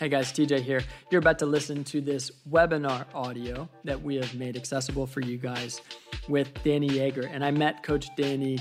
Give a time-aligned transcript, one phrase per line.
[0.00, 0.80] Hey guys, TJ here.
[1.10, 5.36] You're about to listen to this webinar audio that we have made accessible for you
[5.36, 5.82] guys
[6.26, 7.28] with Danny Yeager.
[7.30, 8.58] And I met Coach Danny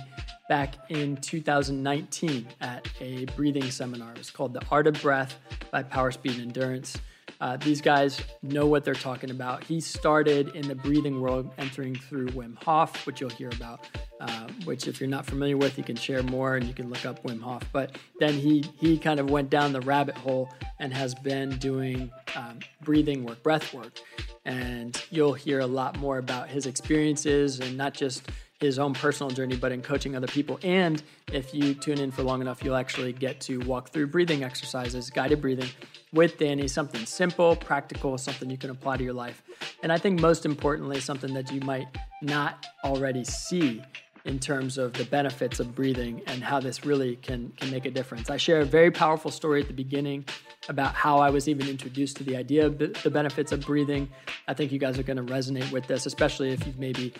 [0.50, 4.12] back in 2019 at a breathing seminar.
[4.12, 5.38] It was called The Art of Breath
[5.72, 6.98] by Power Speed Endurance.
[7.40, 9.64] Uh, these guys know what they're talking about.
[9.64, 13.88] He started in the breathing world, entering through Wim Hof, which you'll hear about.
[14.20, 17.06] Uh, which, if you're not familiar with, you can share more and you can look
[17.06, 17.64] up Wim Hof.
[17.72, 20.50] But then he he kind of went down the rabbit hole
[20.80, 24.02] and has been doing um, breathing work, breath work,
[24.44, 28.30] and you'll hear a lot more about his experiences and not just
[28.60, 30.60] his own personal journey, but in coaching other people.
[30.64, 31.02] And
[31.32, 35.10] if you tune in for long enough, you'll actually get to walk through breathing exercises,
[35.10, 35.70] guided breathing
[36.12, 39.44] with Danny, something simple, practical, something you can apply to your life.
[39.82, 41.88] And I think most importantly, something that you might
[42.22, 43.82] not already see
[44.26, 47.92] in terms of the benefits of breathing and how this really can, can make a
[47.92, 48.30] difference.
[48.30, 50.26] I share a very powerful story at the beginning
[50.68, 54.10] about how I was even introduced to the idea of the benefits of breathing.
[54.48, 57.14] I think you guys are going to resonate with this, especially if you've maybe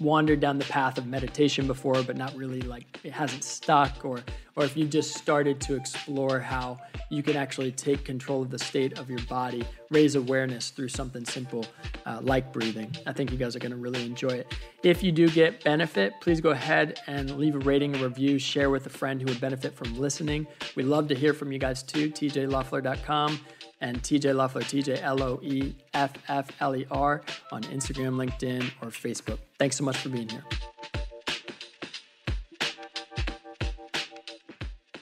[0.00, 4.20] wandered down the path of meditation before, but not really like it hasn't stuck, or
[4.54, 6.78] or if you just started to explore how
[7.10, 11.24] you can actually take control of the state of your body, raise awareness through something
[11.24, 11.64] simple
[12.04, 12.94] uh, like breathing.
[13.06, 14.54] I think you guys are going to really enjoy it.
[14.82, 18.68] If you do get benefit, please go ahead and leave a rating, a review, share
[18.68, 20.46] with a friend who would benefit from listening.
[20.76, 22.10] We love to hear from you guys too.
[22.10, 23.40] TJLoeffler.com
[23.82, 28.70] and TJ Loeffler, TJ L O E F F L E R on Instagram, LinkedIn,
[28.80, 29.38] or Facebook.
[29.58, 30.44] Thanks so much for being here.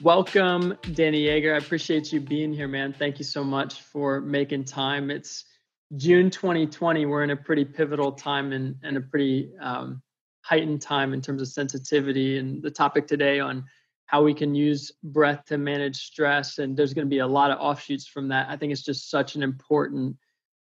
[0.01, 1.53] Welcome, Danny Yeager.
[1.53, 2.91] I appreciate you being here, man.
[2.91, 5.11] Thank you so much for making time.
[5.11, 5.45] It's
[5.95, 7.05] June 2020.
[7.05, 10.01] We're in a pretty pivotal time and, and a pretty um,
[10.41, 12.39] heightened time in terms of sensitivity.
[12.39, 13.63] And the topic today on
[14.11, 16.57] how we can use breath to manage stress.
[16.57, 18.49] And there's going to be a lot of offshoots from that.
[18.49, 20.17] I think it's just such an important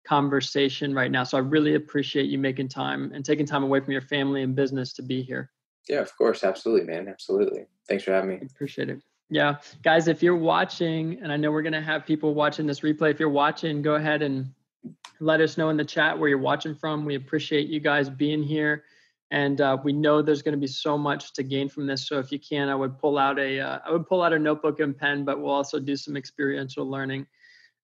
[0.06, 1.24] conversation right now.
[1.24, 4.54] So I really appreciate you making time and taking time away from your family and
[4.54, 5.50] business to be here.
[5.88, 6.44] Yeah, of course.
[6.44, 7.08] Absolutely, man.
[7.08, 7.66] Absolutely.
[7.88, 8.38] Thanks for having me.
[8.54, 9.02] Appreciate it.
[9.30, 9.56] Yeah.
[9.82, 13.10] Guys, if you're watching, and I know we're going to have people watching this replay,
[13.10, 14.46] if you're watching, go ahead and
[15.18, 17.04] let us know in the chat where you're watching from.
[17.04, 18.84] We appreciate you guys being here
[19.30, 22.08] and uh, we know there's going to be so much to gain from this.
[22.08, 24.38] So if you can, I would pull out a uh, I would pull out a
[24.38, 27.26] notebook and pen, but we'll also do some experiential learning.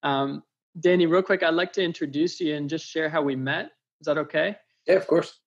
[0.03, 0.43] Um,
[0.79, 3.71] Danny, real quick, I'd like to introduce you and just share how we met.
[4.01, 4.57] Is that okay?
[4.85, 5.39] Yeah, of course.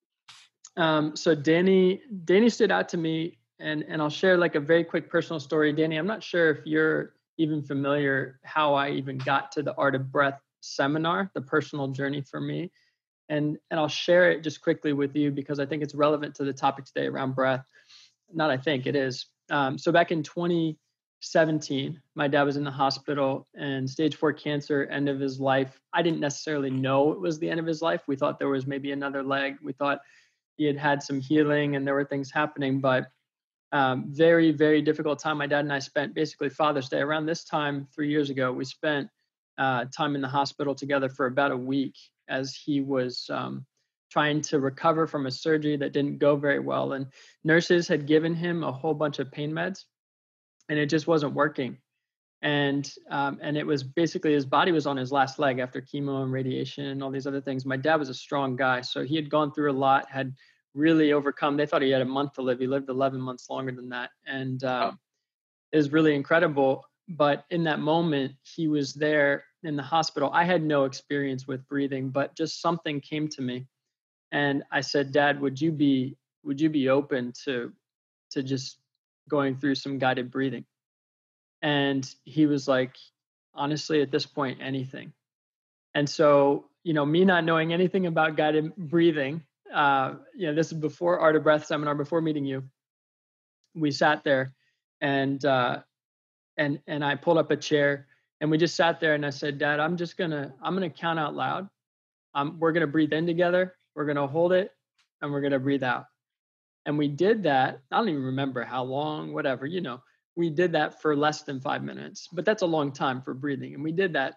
[0.77, 4.85] Um, so Danny, Danny stood out to me, and and I'll share like a very
[4.85, 5.73] quick personal story.
[5.73, 9.95] Danny, I'm not sure if you're even familiar how I even got to the Art
[9.95, 12.71] of Breath seminar, the personal journey for me
[13.31, 16.45] and and I'll share it just quickly with you because I think it's relevant to
[16.45, 17.65] the topic today around breath.
[18.33, 19.27] Not I think it is.
[19.51, 24.85] Um, so back in 2017, my dad was in the hospital and stage four cancer,
[24.91, 25.81] end of his life.
[25.95, 28.03] I didn't necessarily know it was the end of his life.
[28.07, 29.57] We thought there was maybe another leg.
[29.63, 30.01] We thought
[30.57, 33.07] he had had some healing and there were things happening, but
[33.73, 35.39] um, very very difficult time.
[35.39, 38.53] My dad and I spent basically Father's Day around this time three years ago.
[38.53, 39.09] We spent
[39.59, 41.95] uh, time in the hospital together for about a week
[42.31, 43.67] as he was um,
[44.11, 46.93] trying to recover from a surgery that didn't go very well.
[46.93, 47.07] And
[47.45, 49.85] nurses had given him a whole bunch of pain meds,
[50.69, 51.79] and it just wasn't working.
[52.43, 56.23] And um, and it was basically his body was on his last leg after chemo
[56.23, 57.67] and radiation and all these other things.
[57.67, 60.35] My dad was a strong guy, so he had gone through a lot, had
[60.75, 61.57] really overcome.
[61.57, 62.59] They thought he had a month to live.
[62.59, 64.93] He lived 11 months longer than that, and uh,
[65.71, 66.85] it was really incredible.
[67.09, 71.67] But in that moment, he was there in the hospital, I had no experience with
[71.69, 73.67] breathing, but just something came to me.
[74.33, 77.73] And I said, Dad, would you be would you be open to
[78.31, 78.79] to just
[79.29, 80.65] going through some guided breathing?
[81.63, 82.97] And he was like,
[83.55, 85.13] honestly, at this point, anything.
[85.95, 89.43] And so, you know, me not knowing anything about guided breathing,
[89.75, 92.63] uh, you know, this is before Art of Breath seminar, before meeting you.
[93.75, 94.55] We sat there
[95.01, 95.81] and uh
[96.57, 98.07] and and I pulled up a chair
[98.41, 101.19] and we just sat there and I said, Dad, I'm just gonna I'm gonna count
[101.19, 101.69] out loud.
[102.35, 103.77] Um, we're gonna breathe in together.
[103.95, 104.73] We're gonna hold it,
[105.21, 106.07] and we're gonna breathe out.
[106.87, 107.81] And we did that.
[107.91, 109.67] I don't even remember how long, whatever.
[109.67, 110.03] You know,
[110.37, 113.75] we did that for less than five minutes, but that's a long time for breathing.
[113.75, 114.37] And we did that,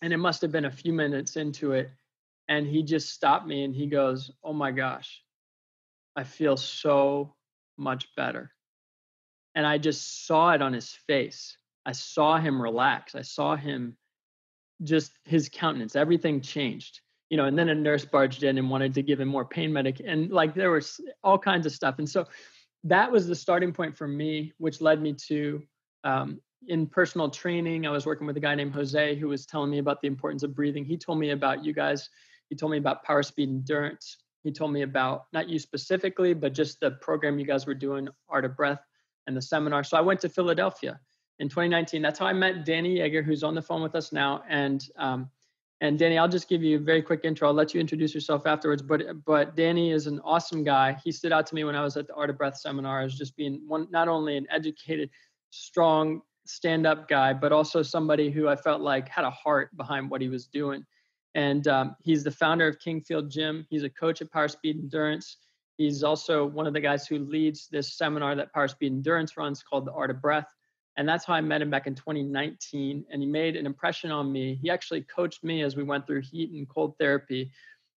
[0.00, 1.90] and it must have been a few minutes into it.
[2.48, 5.22] And he just stopped me and he goes, "Oh my gosh,
[6.16, 7.34] I feel so
[7.76, 8.52] much better."
[9.54, 11.58] And I just saw it on his face
[11.88, 13.14] I saw him relax.
[13.14, 13.96] I saw him
[14.82, 17.00] just his countenance, everything changed.
[17.30, 19.72] You know, and then a nurse barged in and wanted to give him more pain
[19.72, 21.98] medic and like there was all kinds of stuff.
[21.98, 22.26] And so
[22.84, 25.62] that was the starting point for me, which led me to
[26.04, 29.70] um, in personal training, I was working with a guy named Jose who was telling
[29.70, 30.84] me about the importance of breathing.
[30.84, 32.10] He told me about you guys.
[32.50, 34.18] He told me about power speed endurance.
[34.44, 38.08] He told me about not you specifically, but just the program you guys were doing,
[38.28, 38.80] Art of Breath,
[39.26, 39.84] and the seminar.
[39.84, 41.00] So I went to Philadelphia
[41.38, 42.02] in 2019.
[42.02, 44.42] That's how I met Danny Yeager, who's on the phone with us now.
[44.48, 45.30] And um,
[45.80, 47.46] and Danny, I'll just give you a very quick intro.
[47.46, 48.82] I'll let you introduce yourself afterwards.
[48.82, 50.96] But but Danny is an awesome guy.
[51.04, 53.14] He stood out to me when I was at the Art of Breath seminar as
[53.14, 55.10] just being one not only an educated,
[55.50, 60.20] strong stand-up guy, but also somebody who I felt like had a heart behind what
[60.20, 60.84] he was doing.
[61.34, 63.66] And um, he's the founder of Kingfield Gym.
[63.68, 65.36] He's a coach at Power Speed Endurance.
[65.76, 69.62] He's also one of the guys who leads this seminar that Power Speed Endurance runs
[69.62, 70.48] called the Art of Breath.
[70.98, 73.04] And that's how I met him back in 2019.
[73.08, 74.58] And he made an impression on me.
[74.60, 77.52] He actually coached me as we went through heat and cold therapy.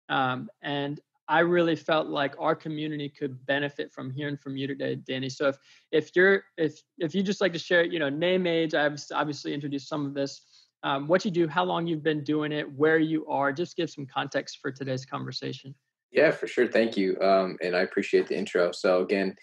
[0.09, 0.99] Um, and
[1.29, 5.29] I really felt like our community could benefit from hearing from you today, Danny.
[5.29, 5.57] So if
[5.91, 9.53] if you're if if you just like to share, you know, name, age, I've obviously
[9.53, 10.41] introduced some of this.
[10.83, 13.89] Um, what you do, how long you've been doing it, where you are, just give
[13.89, 15.75] some context for today's conversation.
[16.11, 16.67] Yeah, for sure.
[16.67, 17.19] Thank you.
[17.21, 18.71] Um, and I appreciate the intro.
[18.71, 19.35] So again,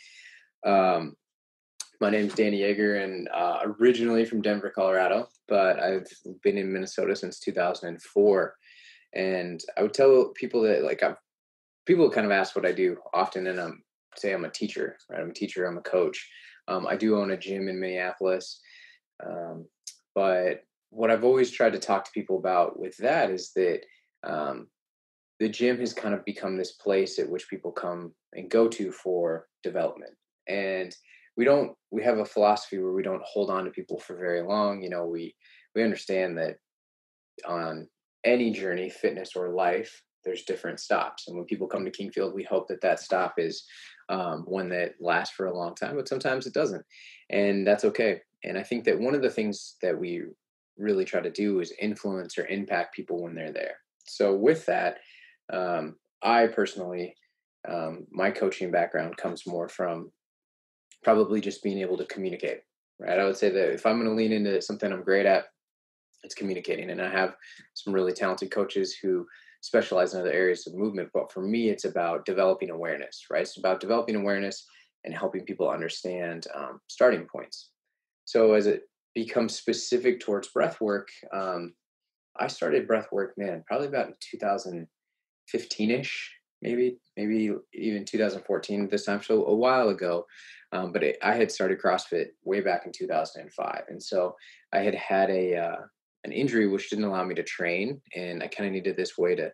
[0.65, 1.15] um,
[2.01, 6.07] my name's Danny Yeager, and uh, originally from Denver, Colorado, but I've
[6.43, 8.55] been in Minnesota since 2004.
[9.15, 11.17] And I would tell people that like I've
[11.87, 13.83] people kind of ask what I do often, and I'm
[14.17, 15.21] say I'm a teacher, right?
[15.21, 16.29] I'm a teacher, I'm a coach.
[16.69, 18.61] Um, I do own a gym in Minneapolis,
[19.25, 19.67] um,
[20.15, 23.83] but what I've always tried to talk to people about with that is that
[24.25, 24.67] um,
[25.39, 28.91] the gym has kind of become this place at which people come and go to
[28.91, 30.15] for development,
[30.49, 30.95] and
[31.37, 34.43] we don't we have a philosophy where we don't hold on to people for very
[34.43, 35.35] long you know we
[35.75, 36.57] we understand that
[37.47, 37.89] on
[38.25, 41.29] any journey fitness or life there's different stops.
[41.29, 43.65] And when people come to kingfield we hope that that stop is
[44.09, 46.85] um, one that lasts for a long time but sometimes it doesn't.
[47.31, 48.21] And that's okay.
[48.45, 50.23] And i think that one of the things that we
[50.77, 53.77] really try to do is influence or impact people when they're there.
[54.07, 54.99] So with that
[55.53, 57.15] um, i personally
[57.69, 60.11] um, my coaching background comes more from
[61.03, 62.61] probably just being able to communicate,
[62.99, 63.19] right?
[63.19, 65.45] I would say that if I'm going to lean into something I'm great at,
[66.23, 66.91] it's communicating.
[66.91, 67.37] And I have
[67.75, 69.27] some really talented coaches who
[69.61, 71.11] specialize in other areas of movement.
[71.15, 73.43] But for me, it's about developing awareness, right?
[73.43, 74.67] It's about developing awareness
[75.05, 77.71] and helping people understand um, starting points.
[78.25, 78.83] So as it
[79.15, 81.75] becomes specific towards breath work, um,
[82.39, 89.23] I started breath work, man, probably about 2015 ish, maybe, maybe even 2014 this time.
[89.23, 90.27] So a while ago,
[90.73, 94.35] um, but it, I had started CrossFit way back in 2005, and so
[94.73, 95.81] I had had a uh,
[96.25, 99.35] an injury which didn't allow me to train, and I kind of needed this way
[99.37, 99.53] to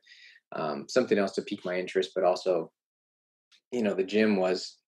[0.54, 2.70] um, something else to pique my interest, but also,
[3.70, 4.78] you know, the gym was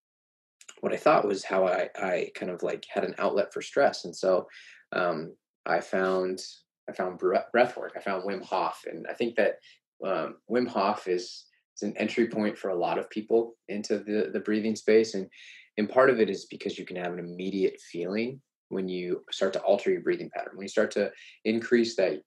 [0.81, 4.05] what I thought was how I I kind of like had an outlet for stress,
[4.05, 4.47] and so
[4.93, 5.35] um,
[5.67, 6.41] I found
[6.89, 7.93] I found breath work.
[7.97, 9.57] I found Wim Hof, and I think that
[10.05, 14.31] um, Wim Hof is it's an entry point for a lot of people into the
[14.33, 15.29] the breathing space, and
[15.77, 19.53] and part of it is because you can have an immediate feeling when you start
[19.55, 20.53] to alter your breathing pattern.
[20.55, 21.11] When you start to
[21.45, 22.21] increase that,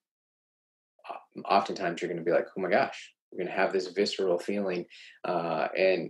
[1.46, 4.40] oftentimes you're going to be like, oh my gosh, you're going to have this visceral
[4.40, 4.86] feeling.
[5.26, 6.10] Uh, and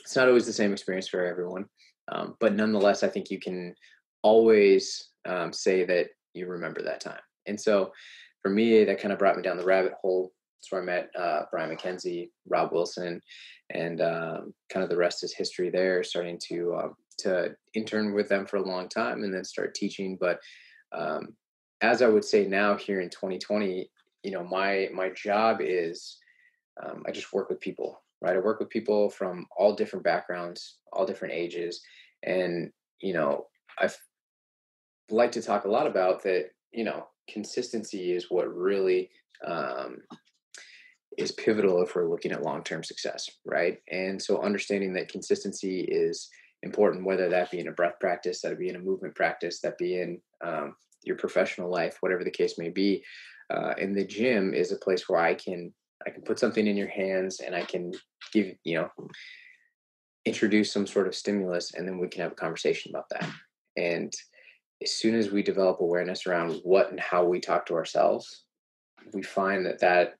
[0.00, 1.66] it's not always the same experience for everyone.
[2.10, 3.74] Um, but nonetheless, I think you can
[4.22, 7.20] always um, say that you remember that time.
[7.46, 7.92] And so
[8.42, 11.10] for me, that kind of brought me down the rabbit hole that's where I met
[11.18, 13.20] uh, Brian McKenzie, Rob Wilson,
[13.70, 15.70] and um, kind of the rest is history.
[15.70, 19.74] There, starting to um, to intern with them for a long time, and then start
[19.74, 20.16] teaching.
[20.20, 20.38] But
[20.92, 21.34] um,
[21.80, 23.90] as I would say now, here in 2020,
[24.22, 26.18] you know, my my job is
[26.80, 28.00] um, I just work with people.
[28.20, 31.80] Right, I work with people from all different backgrounds, all different ages,
[32.22, 33.46] and you know,
[33.80, 33.90] I
[35.10, 36.50] like to talk a lot about that.
[36.70, 39.10] You know, consistency is what really
[39.44, 39.98] um,
[41.18, 43.78] is pivotal if we're looking at long-term success right?
[43.90, 46.28] And so understanding that consistency is
[46.62, 49.78] important whether that be in a breath practice that be in a movement practice that
[49.78, 53.02] be in um, your professional life whatever the case may be
[53.52, 55.74] uh, and the gym is a place where i can
[56.06, 57.90] i can put something in your hands and i can
[58.32, 58.88] give you know
[60.24, 63.28] introduce some sort of stimulus and then we can have a conversation about that.
[63.76, 64.12] And
[64.82, 68.44] as soon as we develop awareness around what and how we talk to ourselves
[69.12, 70.14] we find that that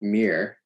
[0.00, 0.56] mirror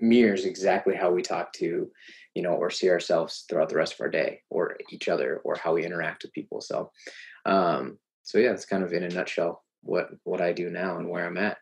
[0.00, 1.90] mirrors exactly how we talk to
[2.34, 5.56] you know or see ourselves throughout the rest of our day or each other or
[5.56, 6.90] how we interact with people so
[7.46, 11.08] um so yeah it's kind of in a nutshell what what i do now and
[11.08, 11.58] where i'm at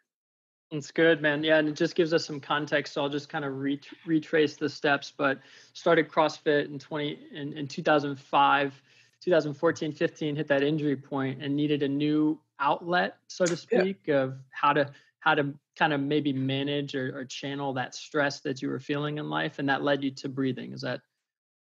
[0.70, 3.44] it's good man yeah and it just gives us some context so i'll just kind
[3.44, 5.38] of re- retrace the steps but
[5.72, 8.82] started crossfit in 20 in, in 2005
[9.26, 14.22] 2014, 15 hit that injury point and needed a new outlet, so to speak, yeah.
[14.22, 14.88] of how to
[15.26, 19.18] how to kind of maybe manage or, or, channel that stress that you were feeling
[19.18, 20.72] in life, and that led you to breathing.
[20.72, 21.00] Is that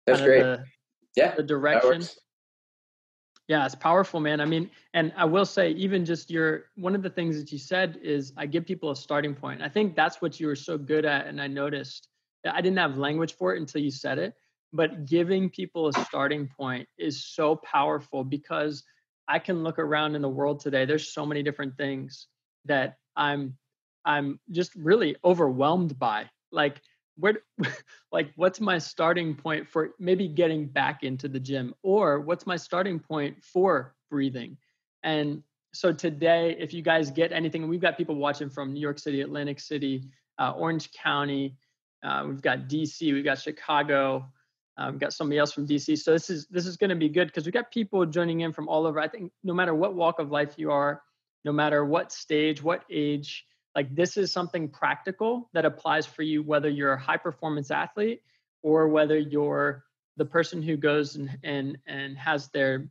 [0.06, 0.42] that's great?
[0.42, 0.64] The,
[1.16, 2.04] yeah, the direction.
[3.48, 4.40] Yeah, it's powerful, man.
[4.40, 7.58] I mean, and I will say, even just your one of the things that you
[7.58, 9.60] said is I give people a starting point.
[9.62, 12.06] I think that's what you were so good at, and I noticed
[12.48, 14.34] I didn't have language for it until you said it.
[14.72, 18.84] But giving people a starting point is so powerful because
[19.26, 20.84] I can look around in the world today.
[20.84, 22.28] There's so many different things
[22.66, 23.56] that I'm
[24.04, 26.30] I'm just really overwhelmed by.
[26.50, 26.80] Like
[27.20, 27.34] where
[28.12, 32.56] like what's my starting point for maybe getting back into the gym or what's my
[32.56, 34.56] starting point for breathing
[35.04, 38.98] and so today if you guys get anything we've got people watching from new york
[38.98, 40.04] city atlantic city
[40.38, 41.54] uh, orange county
[42.02, 44.26] uh, we've got dc we've got chicago
[44.78, 47.08] uh, we've got somebody else from dc so this is this is going to be
[47.08, 49.94] good because we've got people joining in from all over i think no matter what
[49.94, 51.02] walk of life you are
[51.44, 56.42] no matter what stage what age like this is something practical that applies for you
[56.42, 58.22] whether you're a high performance athlete
[58.62, 59.84] or whether you're
[60.16, 62.88] the person who goes and and, and has their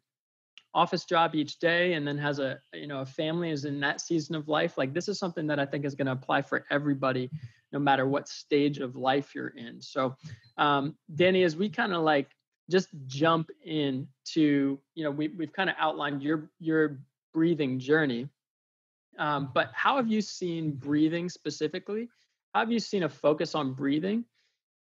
[0.76, 4.00] office job each day and then has a you know a family is in that
[4.00, 6.66] season of life like this is something that i think is going to apply for
[6.70, 7.30] everybody
[7.72, 9.82] no matter what stage of life you're in.
[9.82, 10.16] So
[10.58, 12.30] um, danny as we kind of like
[12.70, 17.00] just jump in to you know we, we've kind of outlined your your
[17.34, 18.28] breathing journey
[19.20, 22.10] um, but how have you seen breathing specifically?
[22.54, 24.26] How have you seen a focus on breathing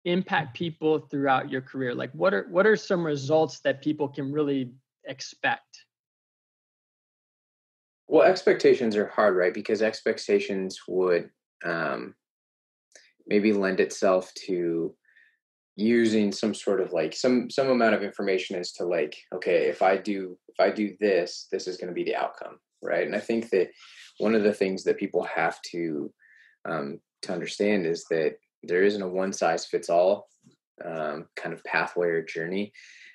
[0.04, 1.96] impact people throughout your career?
[1.96, 4.72] Like, what are what are some results that people can really
[5.06, 5.86] expect?
[8.08, 9.54] Well, expectations are hard, right?
[9.54, 11.32] Because expectations would
[11.66, 12.14] um,
[13.26, 14.94] maybe lend itself to
[15.78, 19.82] using some sort of like some some amount of information as to like okay if
[19.82, 23.14] i do if i do this this is going to be the outcome right and
[23.14, 23.70] i think that
[24.20, 26.12] one of the things that people have to
[26.68, 30.28] um, to understand is that there isn't a one size fits all
[30.84, 32.72] um, kind of pathway or journey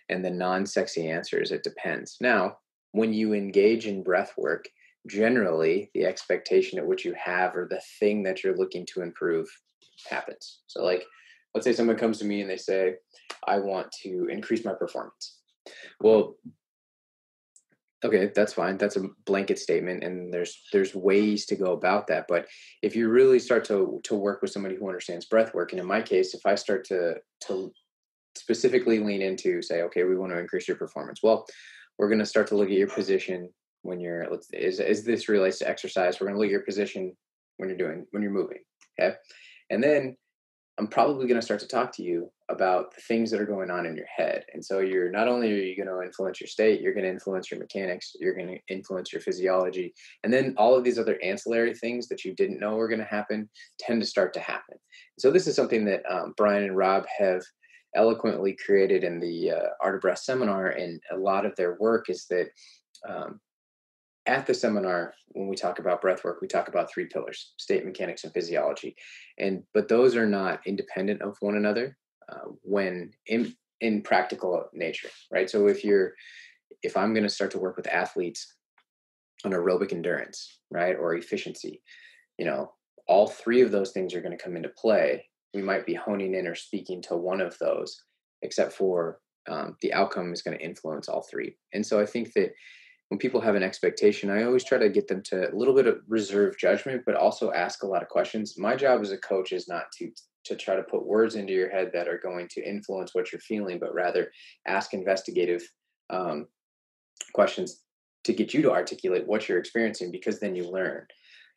[0.08, 2.16] and the non-sexy answer is it depends.
[2.20, 2.56] Now
[2.92, 4.68] when you engage in breath work
[5.06, 9.48] generally the expectation at which you have or the thing that you're looking to improve
[10.08, 10.60] happens.
[10.66, 11.04] So like
[11.54, 12.94] let's say someone comes to me and they say
[13.46, 15.38] i want to increase my performance.
[16.00, 16.36] Well
[18.04, 22.26] okay that's fine that's a blanket statement and there's there's ways to go about that
[22.28, 22.46] but
[22.82, 25.86] if you really start to to work with somebody who understands breath work and in
[25.86, 27.72] my case if i start to to
[28.36, 31.46] specifically lean into say okay we want to increase your performance well
[31.98, 33.50] we're going to start to look at your position
[33.82, 36.20] when you're let's is is this relates to exercise?
[36.20, 37.16] We're going to look at your position
[37.56, 38.58] when you're doing when you're moving
[38.98, 39.16] okay?
[39.70, 40.16] And then
[40.78, 43.70] I'm probably going to start to talk to you about the things that are going
[43.70, 44.44] on in your head.
[44.54, 47.10] And so you're not only are you going to influence your state, you're going to
[47.10, 49.92] influence your mechanics, you're going to influence your physiology.
[50.24, 53.04] And then all of these other ancillary things that you didn't know were going to
[53.04, 53.48] happen
[53.78, 54.78] tend to start to happen.
[55.18, 57.42] So this is something that um, Brian and Rob have
[57.94, 60.68] eloquently created in the uh, Art of Breath seminar.
[60.68, 62.48] And a lot of their work is that
[63.08, 63.40] um,
[64.30, 67.84] at the seminar when we talk about breath work we talk about three pillars state
[67.84, 68.94] mechanics and physiology.
[69.38, 71.96] And but those are not independent of one another
[72.28, 75.50] uh, when in in practical nature right?
[75.50, 76.12] So if you're
[76.82, 78.54] if i'm going to start to work with athletes
[79.44, 81.82] on aerobic endurance right or efficiency
[82.38, 82.70] you know
[83.08, 85.26] all three of those things are going to come into play.
[85.52, 88.00] We might be honing in or speaking to one of those
[88.42, 89.18] except for
[89.48, 91.56] um, the outcome is going to influence all three.
[91.72, 92.52] And so i think that
[93.10, 95.88] when people have an expectation, I always try to get them to a little bit
[95.88, 98.56] of reserve judgment, but also ask a lot of questions.
[98.56, 100.10] My job as a coach is not to
[100.42, 103.40] to try to put words into your head that are going to influence what you're
[103.40, 104.30] feeling, but rather
[104.66, 105.60] ask investigative
[106.08, 106.46] um,
[107.34, 107.82] questions
[108.24, 111.04] to get you to articulate what you're experiencing, because then you learn.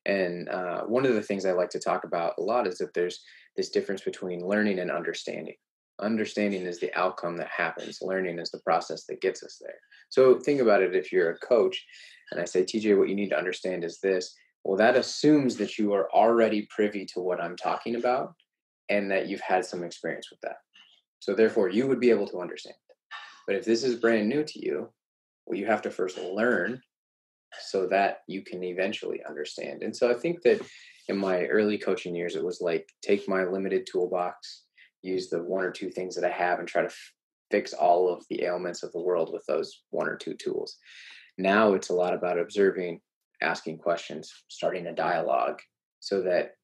[0.05, 2.93] And uh, one of the things I like to talk about a lot is that
[2.93, 3.21] there's
[3.55, 5.55] this difference between learning and understanding.
[5.99, 7.99] Understanding is the outcome that happens.
[8.01, 9.77] Learning is the process that gets us there.
[10.09, 11.83] So think about it if you're a coach
[12.31, 14.35] and I say, TJ, what you need to understand is this.
[14.63, 18.33] Well, that assumes that you are already privy to what I'm talking about
[18.89, 20.57] and that you've had some experience with that.
[21.19, 22.75] So therefore, you would be able to understand.
[23.45, 24.89] But if this is brand new to you,
[25.45, 26.81] well, you have to first learn
[27.67, 29.83] so that you can eventually understand.
[29.83, 30.61] And so I think that
[31.07, 34.62] in my early coaching years, it was like take my limited toolbox
[35.03, 37.13] use the one or two things that I have and try to f-
[37.51, 40.77] fix all of the ailments of the world with those one or two tools.
[41.37, 43.01] Now it's a lot about observing,
[43.41, 45.59] asking questions, starting a dialogue
[45.99, 46.55] so that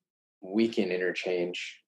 [0.41, 1.79] we can interchange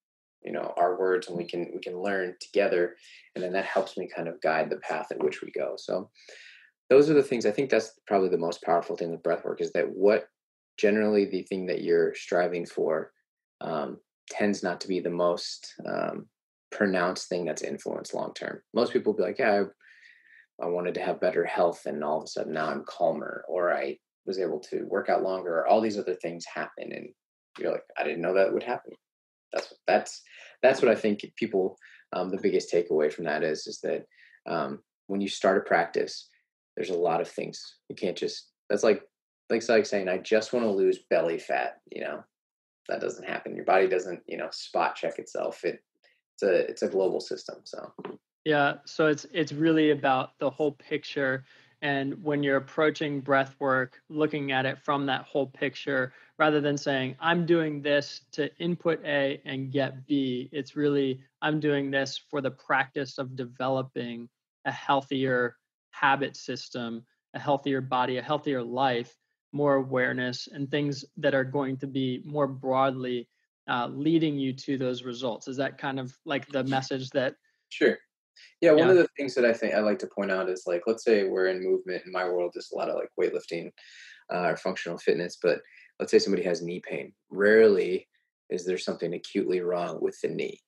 [0.43, 2.95] you know our words and we can we can learn together
[3.35, 6.09] and then that helps me kind of guide the path at which we go so
[6.89, 9.61] those are the things i think that's probably the most powerful thing with breath work
[9.61, 10.27] is that what
[10.77, 13.11] generally the thing that you're striving for
[13.61, 13.97] um,
[14.29, 16.25] tends not to be the most um,
[16.71, 19.63] pronounced thing that's influenced long term most people be like yeah
[20.61, 23.43] I, I wanted to have better health and all of a sudden now i'm calmer
[23.47, 27.09] or i was able to work out longer or all these other things happen and
[27.59, 28.93] you're like i didn't know that would happen
[29.51, 30.21] that's that's
[30.61, 31.77] that's what I think people
[32.13, 34.05] um, the biggest takeaway from that is is that
[34.49, 36.29] um, when you start a practice,
[36.75, 38.49] there's a lot of things you can't just.
[38.69, 39.01] That's like
[39.49, 41.77] like like saying I just want to lose belly fat.
[41.91, 42.23] You know,
[42.87, 43.55] that doesn't happen.
[43.55, 45.63] Your body doesn't you know spot check itself.
[45.63, 45.79] It
[46.41, 47.57] it's a it's a global system.
[47.63, 47.93] So
[48.45, 51.43] yeah, so it's it's really about the whole picture
[51.81, 56.77] and when you're approaching breath work, looking at it from that whole picture, rather than
[56.77, 62.19] saying, I'm doing this to input A and get B, it's really, I'm doing this
[62.29, 64.29] for the practice of developing
[64.65, 65.57] a healthier
[65.89, 69.15] habit system, a healthier body, a healthier life,
[69.51, 73.27] more awareness, and things that are going to be more broadly
[73.69, 75.47] uh, leading you to those results.
[75.47, 77.35] Is that kind of like the message that?
[77.69, 77.97] Sure.
[78.59, 78.91] Yeah, one yeah.
[78.91, 81.23] of the things that I think I like to point out is like, let's say
[81.23, 82.03] we're in movement.
[82.05, 83.71] In my world, there's a lot of like weightlifting
[84.33, 85.59] uh, or functional fitness, but
[85.99, 87.13] let's say somebody has knee pain.
[87.29, 88.07] Rarely
[88.49, 90.59] is there something acutely wrong with the knee,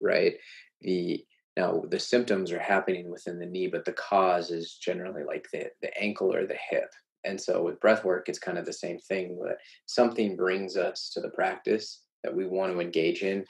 [0.00, 0.34] right?
[0.80, 1.24] The
[1.56, 5.66] now the symptoms are happening within the knee, but the cause is generally like the
[5.82, 6.90] the ankle or the hip.
[7.24, 9.38] And so with breath work, it's kind of the same thing.
[9.42, 13.44] That something brings us to the practice that we want to engage in.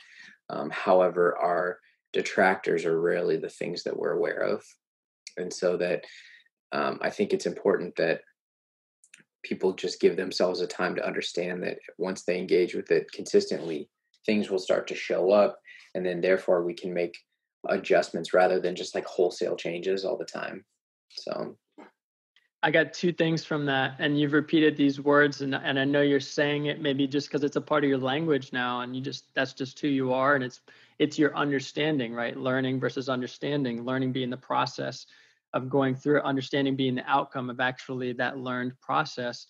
[0.51, 1.79] Um, however, our
[2.13, 4.63] detractors are rarely the things that we're aware of.
[5.39, 6.05] And so that
[6.73, 8.21] um, I think it's important that
[9.43, 13.89] people just give themselves a time to understand that once they engage with it consistently,
[14.27, 15.59] things will start to show up.
[15.95, 17.17] And then therefore we can make
[17.69, 20.65] adjustments rather than just like wholesale changes all the time.
[21.11, 21.57] So
[22.67, 26.03] I got two things from that, and you've repeated these words, and and I know
[26.03, 29.01] you're saying it maybe just because it's a part of your language now, and you
[29.01, 30.63] just that's just who you are, and it's
[30.99, 32.37] it's your understanding, right?
[32.37, 35.07] Learning versus understanding, learning being the process
[35.53, 39.47] of going through, it, understanding being the outcome of actually that learned process.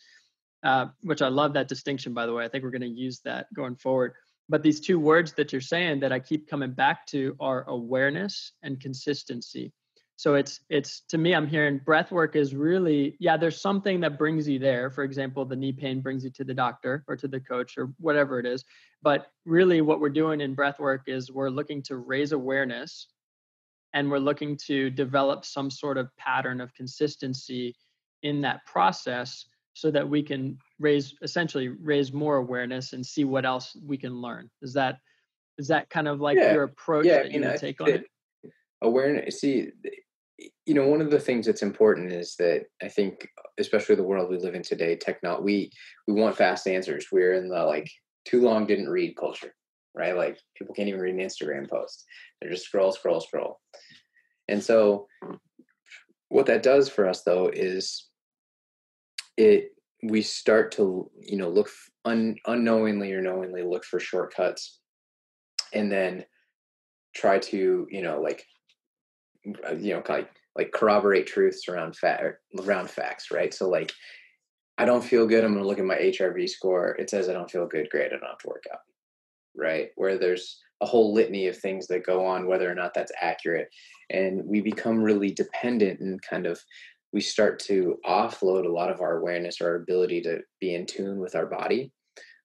[0.63, 2.45] Uh, which I love that distinction, by the way.
[2.45, 4.13] I think we're going to use that going forward.
[4.51, 8.53] But these two words that you're saying that I keep coming back to are awareness
[8.63, 9.73] and consistency
[10.17, 14.19] so it's it's to me i'm hearing breath work is really yeah there's something that
[14.19, 14.91] brings you there.
[14.91, 17.93] For example the knee pain brings you to the doctor or to the coach or
[17.99, 18.65] whatever it is.
[19.03, 23.09] But really what we're doing in breath work is we're looking to raise awareness
[23.93, 27.77] and we're looking to develop some sort of pattern of consistency
[28.23, 33.45] in that process so that we can raise essentially raise more awareness and see what
[33.45, 34.51] else we can learn.
[34.63, 34.97] Is that
[35.59, 36.55] is that kind of like yeah.
[36.55, 38.05] your approach yeah, that you I take on it?
[38.83, 39.71] awareness see
[40.39, 43.27] you know one of the things that's important is that i think
[43.59, 45.71] especially the world we live in today techno we
[46.07, 47.07] we want fast answers.
[47.11, 47.91] We're in the like
[48.25, 49.55] too long didn't read culture
[49.97, 50.17] right?
[50.17, 52.05] Like people can't even read an instagram post.
[52.41, 53.61] They're just scroll scroll scroll.
[54.47, 55.09] And so
[56.29, 58.09] what that does for us though is
[59.37, 59.71] it
[60.03, 61.71] we start to you know look
[62.05, 64.81] un, unknowingly or knowingly look for shortcuts
[65.73, 66.25] and then
[67.15, 68.45] try to you know like
[69.79, 73.55] you know like like corroborate truths around fact around facts right?
[73.55, 73.93] So like
[74.79, 77.33] i don't feel good i'm going to look at my hrv score it says i
[77.33, 78.81] don't feel good great i don't have to work out
[79.57, 79.89] right?
[79.97, 83.69] Where there's a whole litany of things that go on whether or not that's accurate
[84.11, 86.61] and we become really dependent and kind of
[87.15, 91.19] we start to offload a lot of our awareness our ability to be in tune
[91.19, 91.91] with our body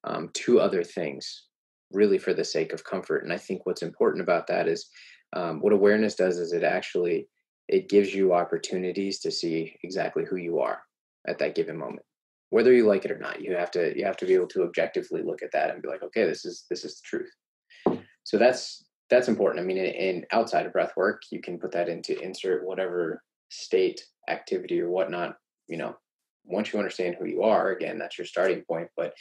[0.05, 1.47] um, to other things
[1.91, 4.87] really for the sake of comfort and i think what's important about that is
[5.33, 7.27] um, what awareness does is it actually
[7.67, 10.81] it gives you opportunities to see exactly who you are
[11.27, 12.03] at that given moment.
[12.49, 14.63] Whether you like it or not you have to you have to be able to
[14.63, 18.01] objectively look at that and be like okay this is this is the truth.
[18.23, 19.63] So that's that's important.
[19.63, 23.23] I mean in, in outside of breath work you can put that into insert whatever
[23.49, 25.35] state activity or whatnot
[25.67, 25.95] you know.
[26.43, 29.13] Once you understand who you are again that's your starting point but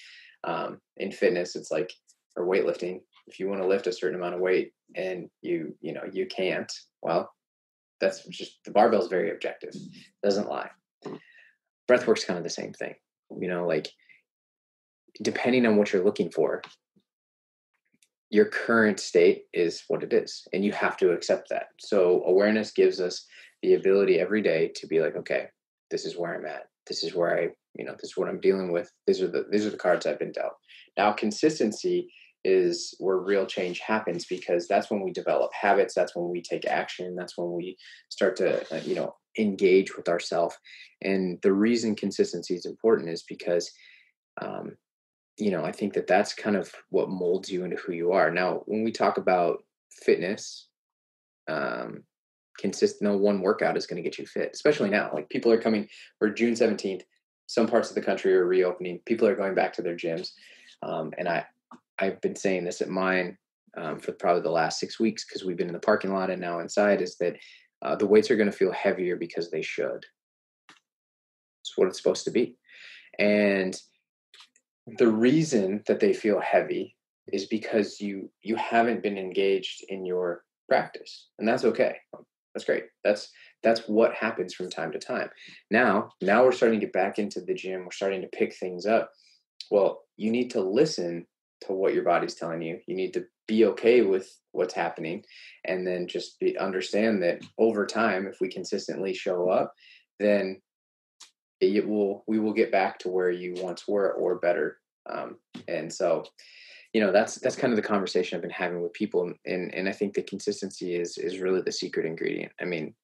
[0.43, 1.93] um, in fitness it's like
[2.35, 5.93] or weightlifting if you want to lift a certain amount of weight and you you
[5.93, 7.31] know you can't well
[8.01, 9.75] that's just the barbell is very objective
[10.23, 10.71] doesn't lie.
[11.87, 12.95] Breath work's kind of the same thing
[13.39, 13.89] you know like
[15.23, 16.63] depending on what you're looking for
[18.31, 21.67] your current state is what it is and you have to accept that.
[21.81, 23.27] So awareness gives us
[23.63, 25.47] the ability every day to be like okay
[25.91, 26.65] this is where i'm at.
[26.87, 28.91] This is where i you know this is what i'm dealing with.
[29.07, 30.55] These are the these are the cards i've been dealt.
[30.97, 32.09] Now consistency
[32.45, 36.67] is where real change happens because that's when we develop habits that's when we take
[36.67, 37.77] action that's when we
[38.09, 40.57] start to uh, you know engage with ourselves
[41.03, 43.71] and the reason consistency is important is because
[44.41, 44.77] um,
[45.39, 48.31] you know i think that that's kind of what molds you into who you are.
[48.31, 50.69] Now when we talk about fitness
[51.49, 52.05] um,
[52.59, 55.11] consistent no one workout is going to get you fit especially now.
[55.13, 57.03] Like people are coming for june 17th
[57.47, 60.31] some parts of the country are reopening people are going back to their gyms
[60.83, 61.45] um, and i
[62.01, 63.37] I've been saying this at mine
[63.77, 66.41] um, for probably the last six weeks because we've been in the parking lot and
[66.41, 67.37] now inside is that
[67.83, 70.05] uh, the weights are going to feel heavier because they should.
[71.63, 72.57] It's what it's supposed to be.
[73.19, 73.81] And
[74.87, 76.97] the reason that they feel heavy
[77.33, 81.97] is because you you haven't been engaged in your practice and that's okay
[82.55, 83.31] that's great that's
[83.63, 85.29] that's what happens from time to time
[85.71, 88.87] now now we're starting to get back into the gym we're starting to pick things
[88.87, 89.11] up
[89.71, 91.27] well you need to listen
[91.63, 92.81] to what your body's telling you.
[92.87, 95.25] You need to be okay with what's happening
[95.65, 99.75] and then just be, understand that over time if we consistently show up
[100.21, 100.61] then
[101.61, 104.79] it will we will get back to where you once were or better.
[105.09, 105.37] Um,
[105.69, 106.25] and so
[106.93, 109.89] you know that's that's kind of the conversation i've been having with people and and
[109.89, 112.53] i think the consistency is is really the secret ingredient.
[112.61, 112.95] I mean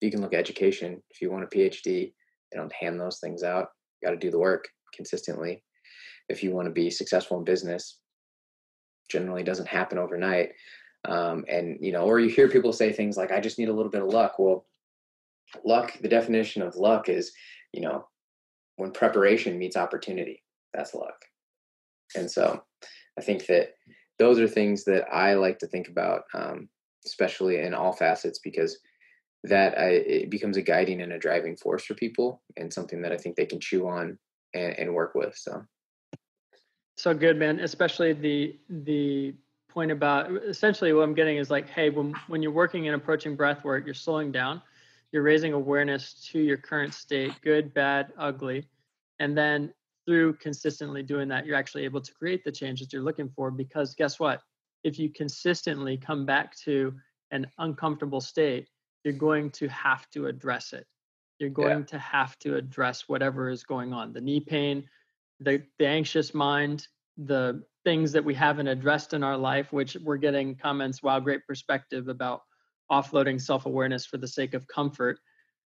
[0.00, 1.02] you can look at education.
[1.10, 2.12] If you want a phd they
[2.58, 3.68] don't hand those things out.
[4.00, 5.62] You got to do the work consistently
[6.30, 7.98] if you want to be successful in business
[9.10, 10.50] generally doesn't happen overnight
[11.08, 13.72] um, and you know or you hear people say things like i just need a
[13.72, 14.38] little bit of luck.
[14.38, 14.66] Well
[15.64, 17.32] luck the definition of luck is
[17.72, 18.06] you know
[18.76, 21.24] when preparation meets opportunity that's luck.
[22.14, 22.62] And so
[23.18, 23.70] i think that
[24.18, 26.68] those are things that i like to think about um,
[27.06, 28.78] especially in all facets because
[29.44, 33.12] that I, it becomes a guiding and a driving force for people and something that
[33.12, 34.18] i think they can chew on
[34.54, 35.64] and, and work with so
[37.00, 37.60] so good, man.
[37.60, 39.34] Especially the the
[39.68, 43.36] point about essentially what I'm getting is like, hey, when when you're working and approaching
[43.36, 44.60] breath work, you're slowing down,
[45.12, 48.68] you're raising awareness to your current state, good, bad, ugly,
[49.18, 49.72] and then
[50.06, 53.50] through consistently doing that, you're actually able to create the changes you're looking for.
[53.50, 54.42] Because guess what?
[54.82, 56.94] If you consistently come back to
[57.30, 58.68] an uncomfortable state,
[59.04, 60.86] you're going to have to address it.
[61.38, 61.84] You're going yeah.
[61.86, 64.84] to have to address whatever is going on the knee pain,
[65.40, 70.16] the the anxious mind, the things that we haven't addressed in our life, which we're
[70.16, 72.42] getting comments, wow, great perspective about
[72.90, 75.18] offloading self-awareness for the sake of comfort.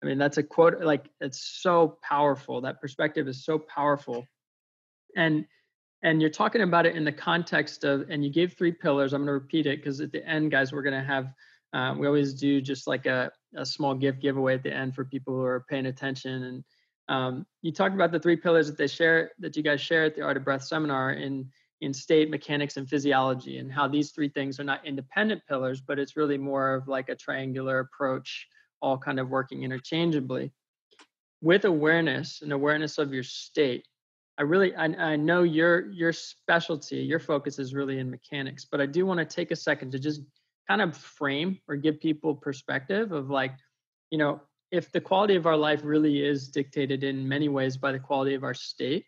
[0.02, 2.62] I mean, that's a quote like it's so powerful.
[2.62, 4.26] That perspective is so powerful.
[5.16, 5.46] And
[6.04, 9.14] and you're talking about it in the context of and you gave three pillars.
[9.14, 11.34] I'm going to repeat it because at the end, guys, we're going to have
[11.74, 15.06] uh, we always do just like a, a small gift giveaway at the end for
[15.06, 16.64] people who are paying attention and
[17.12, 20.16] um, you talked about the three pillars that they share that you guys share at
[20.16, 21.50] the Art of Breath seminar in
[21.82, 26.00] in state mechanics and physiology, and how these three things are not independent pillars, but
[26.00, 28.48] it's really more of like a triangular approach,
[28.82, 30.54] all kind of working interchangeably.
[31.42, 33.86] With awareness and awareness of your state,
[34.38, 38.80] I really I, I know your your specialty, your focus is really in mechanics, but
[38.80, 40.22] I do want to take a second to just
[40.66, 43.52] kind of frame or give people perspective of like,
[44.12, 44.40] you know,
[44.72, 48.34] if the quality of our life really is dictated in many ways by the quality
[48.34, 49.06] of our state,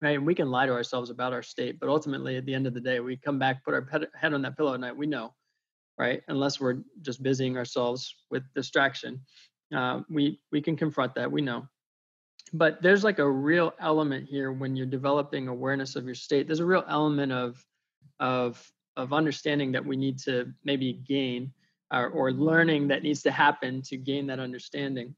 [0.00, 0.16] right?
[0.16, 2.74] And we can lie to ourselves about our state, but ultimately, at the end of
[2.74, 4.96] the day, we come back, put our head on that pillow at night.
[4.96, 5.34] We know,
[5.98, 6.22] right?
[6.28, 9.20] Unless we're just busying ourselves with distraction,
[9.74, 11.30] uh, we we can confront that.
[11.30, 11.66] We know,
[12.52, 16.46] but there's like a real element here when you're developing awareness of your state.
[16.46, 17.64] There's a real element of
[18.20, 18.64] of
[18.96, 21.52] of understanding that we need to maybe gain
[21.92, 25.14] or, or learning that needs to happen to gain that understanding.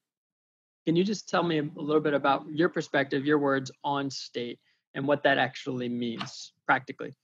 [0.86, 4.58] Can you just tell me a little bit about your perspective, your words on state,
[4.94, 7.14] and what that actually means practically?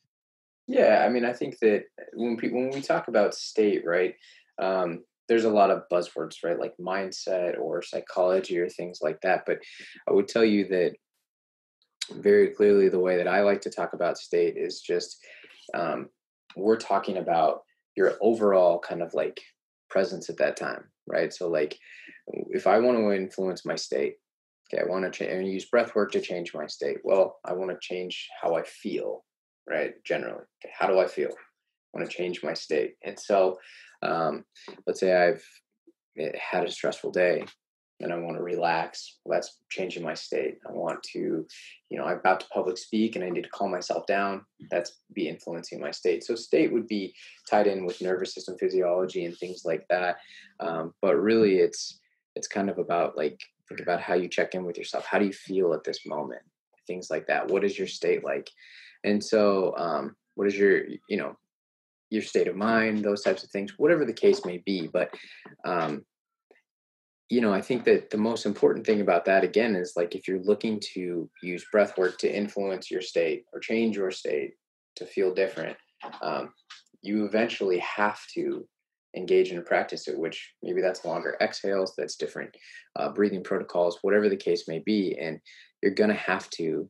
[0.67, 4.15] Yeah, I mean, I think that when people, when we talk about state, right,
[4.61, 9.45] um, there's a lot of buzzwords, right, like mindset or psychology or things like that.
[9.47, 9.59] But
[10.09, 10.93] I would tell you that
[12.13, 15.19] very clearly, the way that I like to talk about state is just
[15.73, 16.09] um,
[16.57, 17.63] we're talking about
[17.97, 19.41] your overall kind of like
[19.91, 21.33] presence at that time, right?
[21.33, 21.79] So like
[22.27, 24.17] if I want to influence my state,
[24.73, 26.99] okay, I want to change and use breath work to change my state.
[27.05, 29.25] Well, I want to change how I feel,
[29.69, 29.93] right?
[30.05, 31.31] Generally, okay, how do I feel?
[31.31, 32.95] I want to change my state.
[33.05, 33.59] And so
[34.03, 34.45] um,
[34.87, 35.45] let's say I've
[36.19, 37.45] eh, had a stressful day
[38.05, 39.17] and I want to relax.
[39.25, 40.59] Well, that's changing my state.
[40.69, 41.47] I want to,
[41.89, 44.45] you know, I'm about to public speak and I need to calm myself down.
[44.71, 46.23] That's be influencing my state.
[46.23, 47.15] So state would be
[47.51, 50.19] tied in with nervous system physiology and things like that.
[50.61, 51.99] Um, but really, it's
[52.37, 55.07] it's kind of about like think about how you check in with yourself.
[55.07, 56.43] How do you feel at this moment?
[56.87, 57.49] Things like that.
[57.49, 58.51] What is your state like?
[59.03, 61.37] And so um, what is your you know
[62.11, 65.13] your state of mind those types of things whatever the case may be but
[65.65, 66.05] um
[67.29, 70.29] you know i think that the most important thing about that again is like if
[70.29, 74.53] you're looking to use breath work to influence your state or change your state
[74.97, 75.77] to feel different
[76.23, 76.53] um,
[77.03, 78.67] you eventually have to
[79.17, 82.55] engage in a practice at which maybe that's longer exhales that's different
[82.97, 85.39] uh, breathing protocols whatever the case may be and
[85.83, 86.89] you're going to have to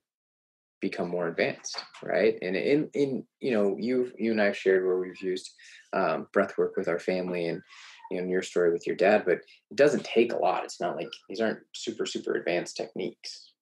[0.81, 2.37] become more advanced right?
[2.43, 5.51] And in in you know you you and i've shared where we've used
[5.95, 7.63] um, breath work with our family and
[8.11, 10.65] you know your story with your dad but it doesn't take a lot.
[10.65, 13.53] It's not like these aren't super super advanced techniques.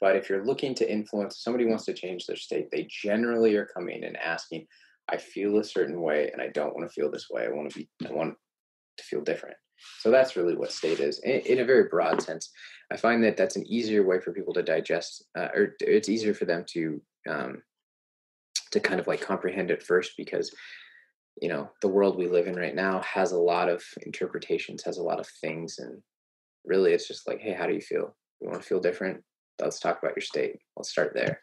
[0.00, 3.66] But if you're looking to influence somebody wants to change their state they generally are
[3.66, 4.66] coming and asking
[5.08, 7.44] i feel a certain way and i don't want to feel this way.
[7.44, 8.34] I want to be i want
[8.96, 9.56] to feel different.
[9.98, 12.50] So that's really what state is in, in a very broad sense.
[12.92, 16.34] I find that that's an easier way for people to digest uh, or it's easier
[16.34, 17.62] for them to um,
[18.72, 20.54] to kind of like comprehend it first because
[21.40, 24.98] you know the world we live in right now has a lot of interpretations has
[24.98, 26.02] a lot of things and
[26.64, 28.14] really it's just like hey how do you feel?
[28.40, 29.22] You want to feel different?
[29.60, 30.56] Let's talk about your state.
[30.76, 31.40] Let's start there.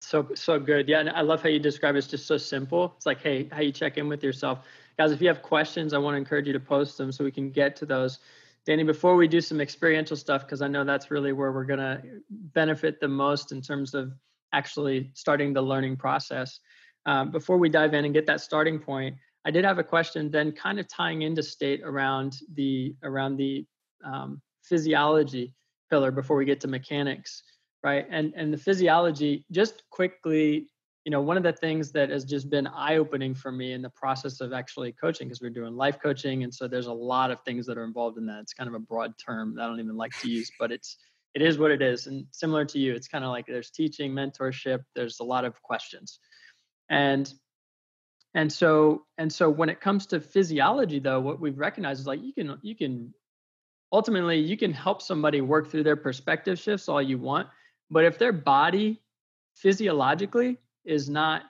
[0.00, 0.88] So so good.
[0.88, 1.98] Yeah and i love how you describe it.
[1.98, 2.94] it's just so simple.
[2.96, 4.66] It's like hey how you check in with yourself.
[4.98, 7.32] Guys if you have questions i want to encourage you to post them so we
[7.32, 8.18] can get to those.
[8.66, 11.80] Danny before we do some experiential stuff because i know that's really where we're going
[11.80, 14.12] to benefit the most in terms of
[14.54, 16.60] actually starting the learning process
[17.06, 20.30] um, before we dive in and get that starting point, I did have a question
[20.30, 23.66] then kind of tying into state around the around the
[24.04, 25.52] um, physiology
[25.90, 27.42] pillar before we get to mechanics,
[27.82, 28.06] right?
[28.10, 30.66] And and the physiology, just quickly,
[31.04, 33.90] you know, one of the things that has just been eye-opening for me in the
[33.90, 37.38] process of actually coaching, because we're doing life coaching, and so there's a lot of
[37.44, 38.40] things that are involved in that.
[38.40, 40.96] It's kind of a broad term that I don't even like to use, but it's
[41.34, 42.06] it is what it is.
[42.06, 45.60] And similar to you, it's kind of like there's teaching, mentorship, there's a lot of
[45.62, 46.18] questions
[46.90, 47.32] and
[48.34, 52.22] and so and so when it comes to physiology though what we've recognized is like
[52.22, 53.14] you can you can
[53.92, 57.48] ultimately you can help somebody work through their perspective shifts all you want
[57.90, 59.00] but if their body
[59.56, 61.44] physiologically is not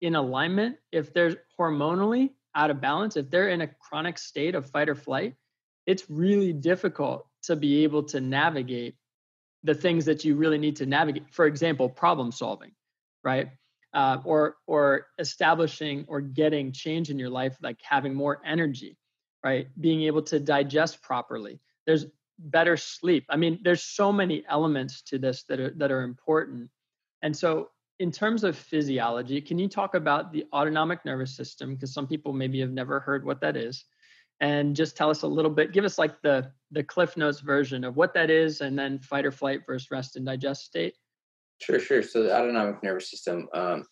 [0.00, 4.68] in alignment if they're hormonally out of balance if they're in a chronic state of
[4.68, 5.34] fight or flight
[5.86, 8.96] it's really difficult to be able to navigate
[9.64, 11.24] the things that you really need to navigate.
[11.30, 12.72] For example problem solving
[13.24, 13.50] right
[13.94, 18.96] uh, or or establishing or getting change in your life like having more energy
[19.44, 19.68] right?
[19.80, 21.60] Being able to digest properly.
[21.86, 22.06] There's
[22.38, 23.24] better sleep.
[23.28, 26.70] I mean there's so many elements to this that are that are important.
[27.22, 31.74] And so in terms of physiology can you talk about the autonomic nervous system?
[31.74, 33.84] Because some people maybe have never heard what that is.
[34.40, 37.84] And just tell us a little bit give us like the the cliff notes version
[37.84, 40.94] of what that is and then fight or flight versus rest and digest state
[41.62, 42.02] Sure, sure.
[42.02, 43.84] So the autonomic nervous system um,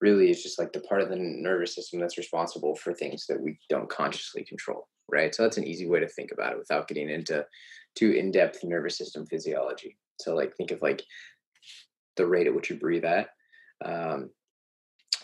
[0.00, 3.40] really is just like the part of the nervous system that's responsible for things that
[3.40, 5.34] we don't consciously control, right?
[5.34, 7.44] So that's an easy way to think about it without getting into
[7.94, 9.98] too in-depth nervous system physiology.
[10.18, 11.02] So like think of like
[12.16, 13.28] the rate at which you breathe at,
[13.84, 14.30] um,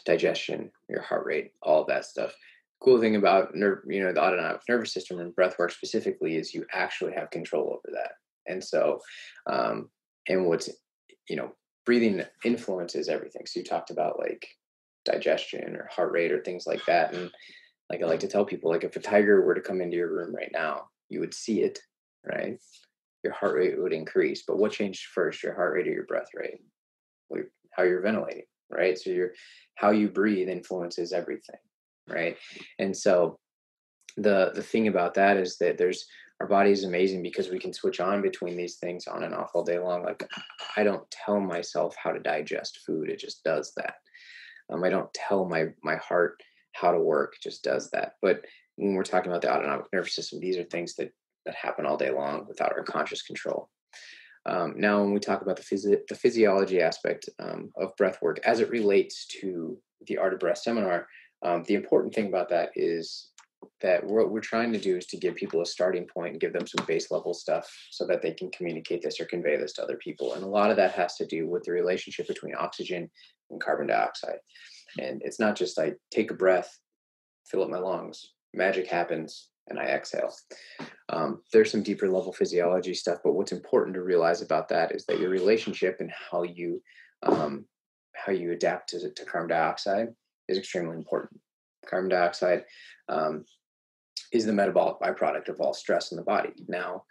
[0.04, 2.34] digestion, your heart rate, all that stuff.
[2.82, 6.52] Cool thing about nerve, you know, the autonomic nervous system and breath work specifically is
[6.52, 8.12] you actually have control over that.
[8.46, 9.00] And so,
[9.46, 9.88] um,
[10.28, 10.68] and what's
[11.28, 11.52] you know
[11.86, 13.46] breathing influences everything.
[13.46, 14.46] So you talked about like
[15.04, 17.14] digestion or heart rate or things like that.
[17.14, 17.30] And
[17.88, 20.12] like I like to tell people, like if a tiger were to come into your
[20.12, 21.78] room right now, you would see it,
[22.24, 22.58] right?
[23.22, 24.42] Your heart rate would increase.
[24.46, 26.58] But what changed first, your heart rate or your breath rate?
[27.72, 28.98] How you're ventilating, right?
[28.98, 29.32] So your
[29.74, 31.60] how you breathe influences everything,
[32.08, 32.38] right?
[32.78, 33.38] And so
[34.16, 36.06] the the thing about that is that there's
[36.40, 39.52] our body is amazing because we can switch on between these things on and off
[39.54, 40.02] all day long.
[40.02, 40.28] Like
[40.76, 43.96] I don't tell myself how to digest food; it just does that.
[44.70, 48.14] Um, I don't tell my my heart how to work; it just does that.
[48.20, 48.44] But
[48.76, 51.10] when we're talking about the autonomic nervous system, these are things that
[51.46, 53.70] that happen all day long without our conscious control.
[54.44, 58.38] Um, now, when we talk about the, phys- the physiology aspect um, of breath work
[58.44, 61.08] as it relates to the Art of Breath seminar,
[61.42, 63.30] um, the important thing about that is
[63.80, 66.52] that what we're trying to do is to give people a starting point and give
[66.52, 69.82] them some base level stuff so that they can communicate this or convey this to
[69.82, 70.34] other people.
[70.34, 73.10] And a lot of that has to do with the relationship between oxygen
[73.50, 74.38] and carbon dioxide.
[74.98, 76.78] And it's not just I take a breath,
[77.46, 80.32] fill up my lungs, magic happens, and I exhale.
[81.08, 85.04] Um, there's some deeper level physiology stuff, but what's important to realize about that is
[85.06, 86.82] that your relationship and how you
[87.22, 87.66] um,
[88.14, 90.08] how you adapt to, to carbon dioxide
[90.48, 91.40] is extremely important.
[91.86, 92.64] Carbon dioxide
[93.08, 93.44] um,
[94.32, 96.52] is the metabolic byproduct of all stress in the body.
[96.68, 97.04] Now,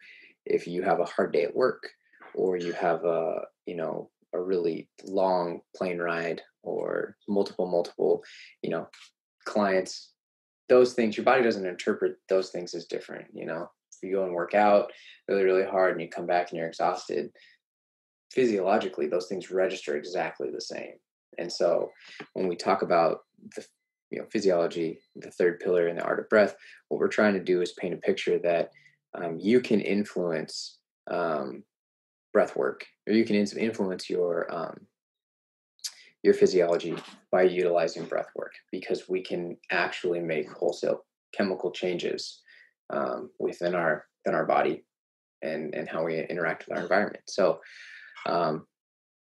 [0.45, 1.89] if you have a hard day at work
[2.33, 8.23] or you have a, you know, a really long plane ride or multiple multiple
[8.61, 8.87] you know
[9.45, 10.11] clients
[10.67, 14.23] those things your body doesn't interpret those things as different you know if you go
[14.23, 14.91] and work out
[15.27, 17.29] really really hard and you come back and you're exhausted
[18.31, 20.93] physiologically those things register exactly the same
[21.37, 21.89] and so
[22.33, 23.19] when we talk about
[23.55, 23.65] the
[24.11, 26.55] you know physiology the third pillar in the art of breath
[26.89, 28.71] what we're trying to do is paint a picture that
[29.13, 31.63] um, you can influence um,
[32.33, 34.87] breath work or you can influence your um,
[36.25, 36.95] your physiology
[37.31, 42.41] by utilizing breath work because we can actually make wholesale chemical changes
[42.89, 44.83] um, within our within our body
[45.43, 47.23] and and how we interact with our environment.
[47.27, 47.59] So
[48.25, 48.65] um,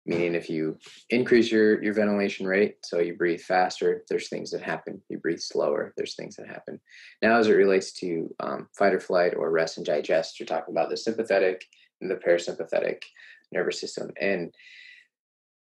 [0.07, 0.77] meaning if you
[1.09, 5.01] increase your your ventilation rate so you breathe faster there's things that happen.
[5.09, 6.79] You breathe slower there's things that happen.
[7.21, 10.73] Now as it relates to um, fight or flight or rest and digest you're talking
[10.73, 11.65] about the sympathetic
[12.01, 13.03] and the parasympathetic
[13.51, 14.11] nervous system.
[14.19, 14.53] And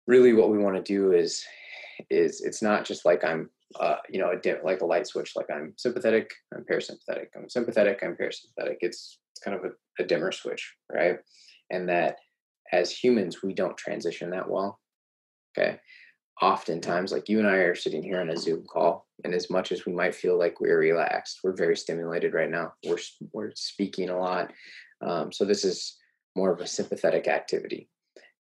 [0.07, 1.45] really what we want to do is
[2.11, 3.49] is it's not just like i'm
[3.81, 7.49] uh, you know a dim, like a light switch like i'm sympathetic i'm parasympathetic i'm
[7.49, 8.77] sympathetic i'm parasympathetic.
[8.81, 11.19] It's, it's kind of a, a dimmer switch right?
[11.71, 12.17] And that
[12.73, 14.81] as humans, we don't transition that well.
[15.57, 15.79] Okay.
[16.43, 19.71] Oftentimes, like you and I are sitting here on a Zoom call, and as much
[19.71, 22.73] as we might feel like we're relaxed, we're very stimulated right now.
[22.85, 22.99] We're
[23.33, 24.53] we're speaking a lot,
[25.01, 25.97] um, so this is
[26.35, 27.89] more of a sympathetic activity.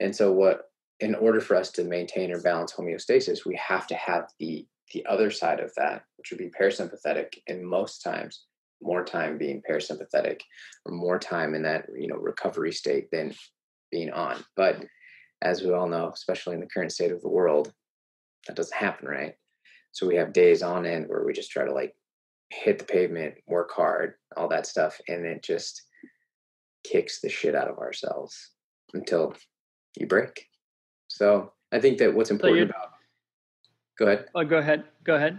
[0.00, 3.94] And so, what in order for us to maintain or balance homeostasis, we have to
[3.94, 8.44] have the the other side of that, which would be parasympathetic, and most times
[8.82, 10.40] more time being parasympathetic
[10.84, 13.34] or more time in that you know recovery state than
[13.94, 14.44] being on.
[14.56, 14.84] But
[15.40, 17.72] as we all know, especially in the current state of the world,
[18.46, 19.34] that doesn't happen, right?
[19.92, 21.94] So we have days on end where we just try to like
[22.50, 25.80] hit the pavement, work hard, all that stuff, and it just
[26.82, 28.50] kicks the shit out of ourselves
[28.94, 29.32] until
[29.96, 30.46] you break.
[31.06, 32.90] So I think that what's important so about
[33.96, 34.26] go ahead.
[34.34, 34.84] Oh, go ahead.
[35.04, 35.38] Go ahead.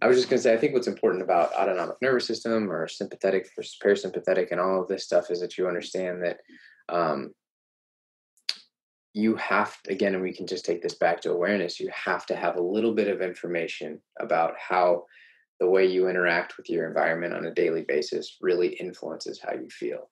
[0.00, 2.88] I was just going to say, I think what's important about autonomic nervous system or
[2.88, 6.38] sympathetic versus parasympathetic and all of this stuff is that you understand that
[6.88, 7.32] um,
[9.14, 12.34] you have again and we can just take this back to awareness you have to
[12.34, 15.04] have a little bit of information about how
[15.60, 19.68] the way you interact with your environment on a daily basis really influences how you
[19.70, 20.10] feel.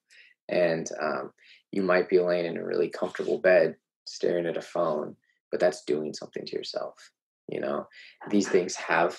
[0.48, 1.32] And um,
[1.72, 5.16] you might be laying in a really comfortable bed staring at a phone
[5.50, 7.10] but that's doing something to yourself
[7.50, 7.86] you know?
[8.30, 9.18] These things have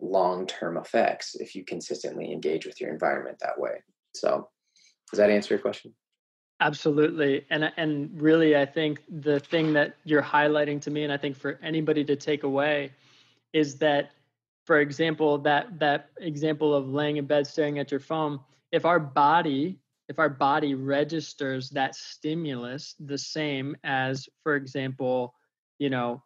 [0.00, 3.82] long-term effects if you consistently engage with your environment that way.
[4.14, 4.48] So
[5.10, 5.94] does that answer your question
[6.62, 7.44] Absolutely.
[7.50, 11.36] And and really I think the thing that you're highlighting to me and I think
[11.36, 12.92] for anybody to take away
[13.52, 14.12] is that
[14.64, 18.38] for example that that example of laying in bed staring at your phone
[18.70, 25.34] if our body if our body registers that stimulus the same as for example
[25.80, 26.22] you know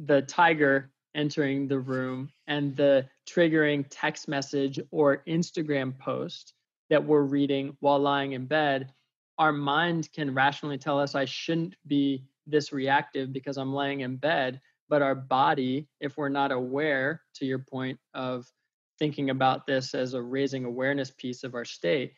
[0.00, 6.52] the tiger entering the room and the triggering text message or Instagram post
[6.90, 8.92] that we're reading while lying in bed
[9.38, 14.16] our mind can rationally tell us I shouldn't be this reactive because I'm laying in
[14.16, 14.60] bed.
[14.88, 18.50] But our body, if we're not aware, to your point of
[18.98, 22.14] thinking about this as a raising awareness piece of our state,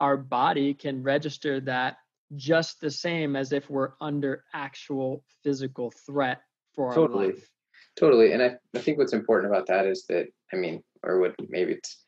[0.00, 1.98] our body can register that
[2.36, 6.40] just the same as if we're under actual physical threat
[6.74, 7.26] for our totally.
[7.26, 7.50] life.
[7.96, 8.32] Totally.
[8.32, 11.74] And I, I think what's important about that is that, I mean, or what maybe
[11.74, 12.03] it's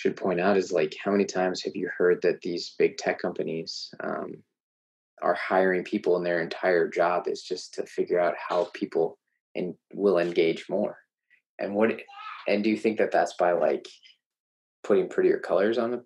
[0.00, 3.20] should point out is like how many times have you heard that these big tech
[3.20, 4.42] companies um,
[5.20, 9.18] are hiring people and their entire job is just to figure out how people
[9.54, 10.96] and will engage more?
[11.58, 11.90] And what
[12.48, 13.86] and do you think that that's by like
[14.82, 16.04] putting prettier colors on the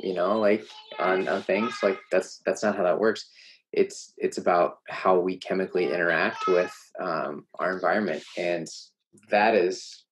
[0.00, 0.64] you know like
[0.98, 1.78] on, on things?
[1.80, 3.30] Like that's that's not how that works.
[3.72, 8.66] It's it's about how we chemically interact with um, our environment and
[9.30, 10.04] that is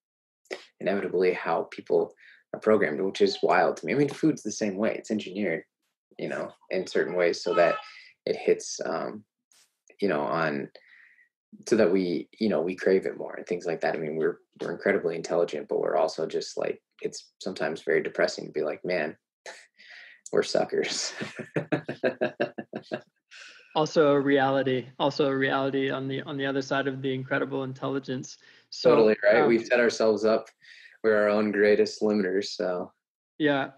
[0.79, 2.15] inevitably how people
[2.57, 3.92] are programmed, which is wild to me.
[3.92, 5.64] I mean, food's the same way; it's engineered,
[6.19, 7.77] you know, in certain ways so that
[8.25, 9.25] it hits, um,
[10.01, 10.69] you know, on
[11.69, 13.95] so that we, you know, we crave it more and things like that.
[13.95, 18.47] I mean, we're we're incredibly intelligent, but we're also just like it's sometimes very depressing
[18.47, 19.16] to be like, man,
[20.33, 21.13] we're suckers.
[23.75, 27.63] also a reality also a reality on the on the other side of the incredible
[27.63, 28.38] intelligence
[28.71, 30.48] so totally right um, we've set ourselves up
[31.07, 32.46] we're our own greatest limiters.
[32.46, 32.92] So
[33.38, 33.71] yeah,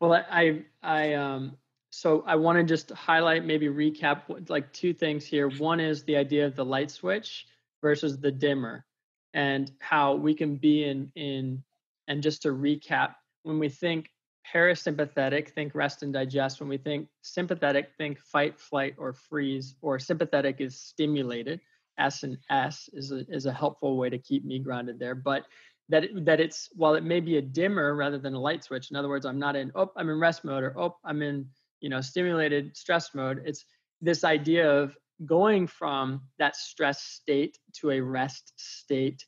[0.00, 1.56] well, I I, um
[1.90, 5.50] so I want to just highlight maybe recap like two things here.
[5.50, 7.46] One is the idea of the light switch
[7.82, 8.86] versus the dimmer,
[9.34, 11.62] and how we can be in in
[12.08, 14.10] and just to recap when we think
[14.52, 16.60] parasympathetic, think rest and digest.
[16.60, 19.74] When we think sympathetic, think fight, flight, or freeze.
[19.80, 21.60] Or sympathetic is stimulated.
[21.98, 25.14] S and S is a, is a helpful way to keep me grounded there.
[25.14, 25.44] But
[25.90, 28.90] that that it's while it may be a dimmer rather than a light switch.
[28.90, 31.46] In other words, I'm not in oh I'm in rest mode or oh I'm in
[31.80, 33.42] you know stimulated stress mode.
[33.44, 33.64] It's
[34.00, 39.22] this idea of going from that stress state to a rest state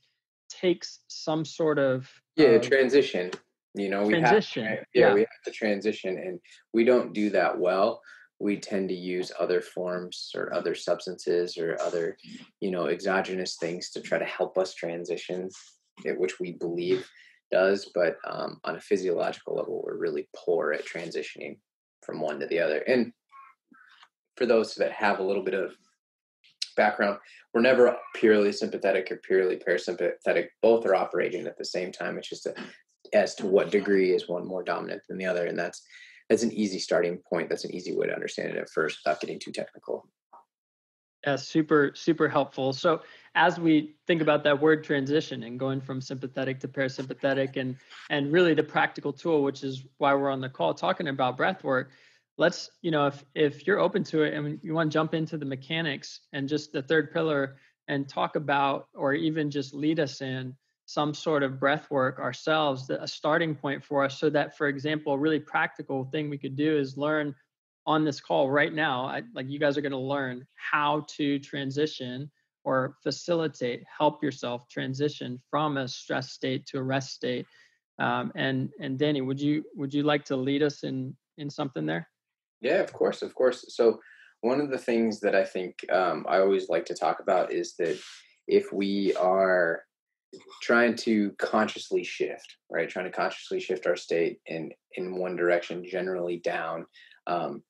[0.49, 3.31] takes some sort of yeah uh, transition
[3.75, 4.65] you know we transition.
[4.65, 6.39] have yeah, yeah we have to transition and
[6.73, 8.01] we don't do that well
[8.39, 12.17] we tend to use other forms or other substances or other
[12.61, 15.49] you know exogenous things to try to help us transition
[16.17, 17.09] which we believe
[17.51, 21.57] does but um, on a physiological level we're really poor at transitioning
[22.03, 22.79] from one to the other.
[22.79, 23.13] And
[24.37, 25.73] for those that have a little bit of
[26.77, 27.19] background
[27.53, 30.49] we're never purely sympathetic or purely parasympathetic.
[30.63, 32.17] Both are operating at the same time.
[32.17, 32.55] It's just a,
[33.13, 35.83] as to what degree is one more dominant than the other and that's
[36.31, 37.51] that's an easy starting point.
[37.51, 40.09] That's an easy way to understand it at first without getting too technical
[41.27, 42.73] yeah super super helpful.
[42.73, 43.03] So
[43.35, 47.77] as we think about that word transition and going from sympathetic to parasympathetic and
[48.11, 51.65] and really the practical tool which is why we're on the call talking about breath
[51.65, 51.91] work
[52.39, 55.39] let's you know if if you're open to it and you want to jump into
[55.39, 57.57] the mechanics and just the third pillar
[57.89, 60.55] and talk about or even just lead us in
[60.85, 65.13] some sort of breath work ourselves a starting point for us so that for example
[65.13, 67.35] a really practical thing we could do is learn
[67.87, 71.39] on this call right now I, like you guys are going to learn how to
[71.39, 72.31] transition
[72.65, 77.47] or facilitate help yourself transition from a stress state to a rest state.
[77.99, 81.87] Um, and and danny would you would you like to lead us in in something
[81.87, 82.09] there?
[82.61, 83.65] Yeah of course of course.
[83.69, 84.01] So
[84.43, 87.75] one of the things that i think um, i always like to talk about is
[87.79, 87.99] that
[88.47, 89.83] if we are
[90.63, 95.85] trying to consciously shift right trying to consciously shift our state in in one direction
[95.89, 96.85] generally down
[97.27, 97.63] um,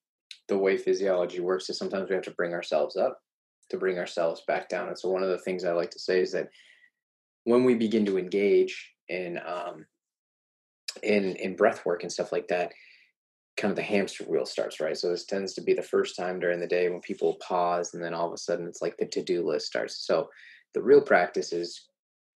[0.48, 3.18] the way physiology works is sometimes we have to bring ourselves up
[3.70, 4.88] to bring ourselves back down.
[4.88, 6.48] And so one of the things I like to say is that
[7.44, 9.86] when we begin to engage in um,
[11.02, 12.72] in in breath work and stuff like that,
[13.56, 14.96] kind of the hamster wheel starts, right?
[14.96, 18.02] So this tends to be the first time during the day when people pause and
[18.02, 20.06] then all of a sudden it's like the to-do list starts.
[20.06, 20.28] So
[20.74, 21.88] the real practice is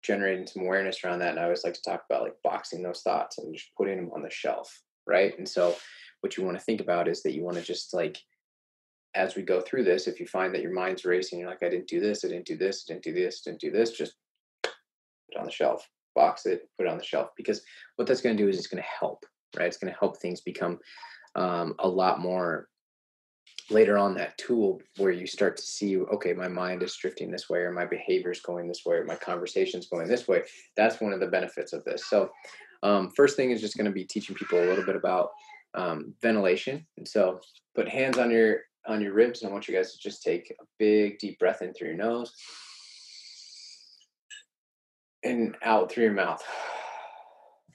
[0.03, 1.31] generating some awareness around that.
[1.31, 4.11] And I always like to talk about like boxing those thoughts and just putting them
[4.13, 5.37] on the shelf, right?
[5.37, 5.75] And so
[6.23, 8.17] what you want to think about is that you want to just like
[9.15, 11.69] as we go through this, if you find that your mind's racing, you're like, I
[11.69, 13.91] didn't do this, I didn't do this, I didn't do this, I didn't do this,
[13.91, 14.13] just
[14.63, 14.73] put
[15.29, 17.29] it on the shelf, box it, put it on the shelf.
[17.37, 17.61] Because
[17.95, 19.23] what that's going to do is it's going to help,
[19.55, 19.67] right?
[19.67, 20.79] It's going to help things become
[21.35, 22.69] um, a lot more
[23.69, 27.49] later on that tool where you start to see, okay, my mind is drifting this
[27.49, 30.41] way, or my behavior is going this way, or my conversation's going this way.
[30.75, 32.09] That's one of the benefits of this.
[32.09, 32.31] So,
[32.81, 35.29] um, first thing is just going to be teaching people a little bit about
[35.75, 36.85] um, ventilation.
[36.97, 37.39] And so,
[37.75, 39.41] put hands on your on your ribs.
[39.41, 41.97] And I want you guys to just take a big deep breath in through your
[41.97, 42.33] nose
[45.23, 46.43] and out through your mouth.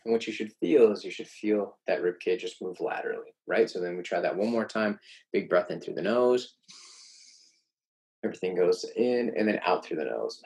[0.04, 3.34] And what you should feel is you should feel that rib cage just move laterally,
[3.46, 3.68] right?
[3.68, 4.98] So then we try that one more time.
[5.32, 6.54] Big breath in through the nose.
[8.24, 10.40] Everything goes in and then out through the nose.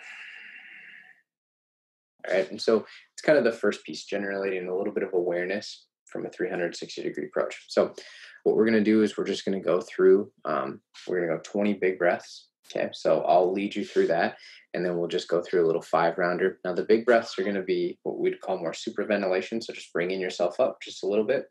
[2.28, 2.50] All right.
[2.50, 6.26] And so it's kind of the first piece, generating a little bit of awareness from
[6.26, 7.64] a 360 degree approach.
[7.68, 7.94] So
[8.44, 11.30] what we're going to do is we're just going to go through, um, we're going
[11.30, 12.48] to go 20 big breaths.
[12.74, 12.88] Okay.
[12.92, 14.36] So I'll lead you through that
[14.74, 16.58] and then we'll just go through a little five rounder.
[16.64, 19.60] Now, the big breaths are going to be what we'd call more super ventilation.
[19.60, 21.46] So just bringing yourself up just a little bit.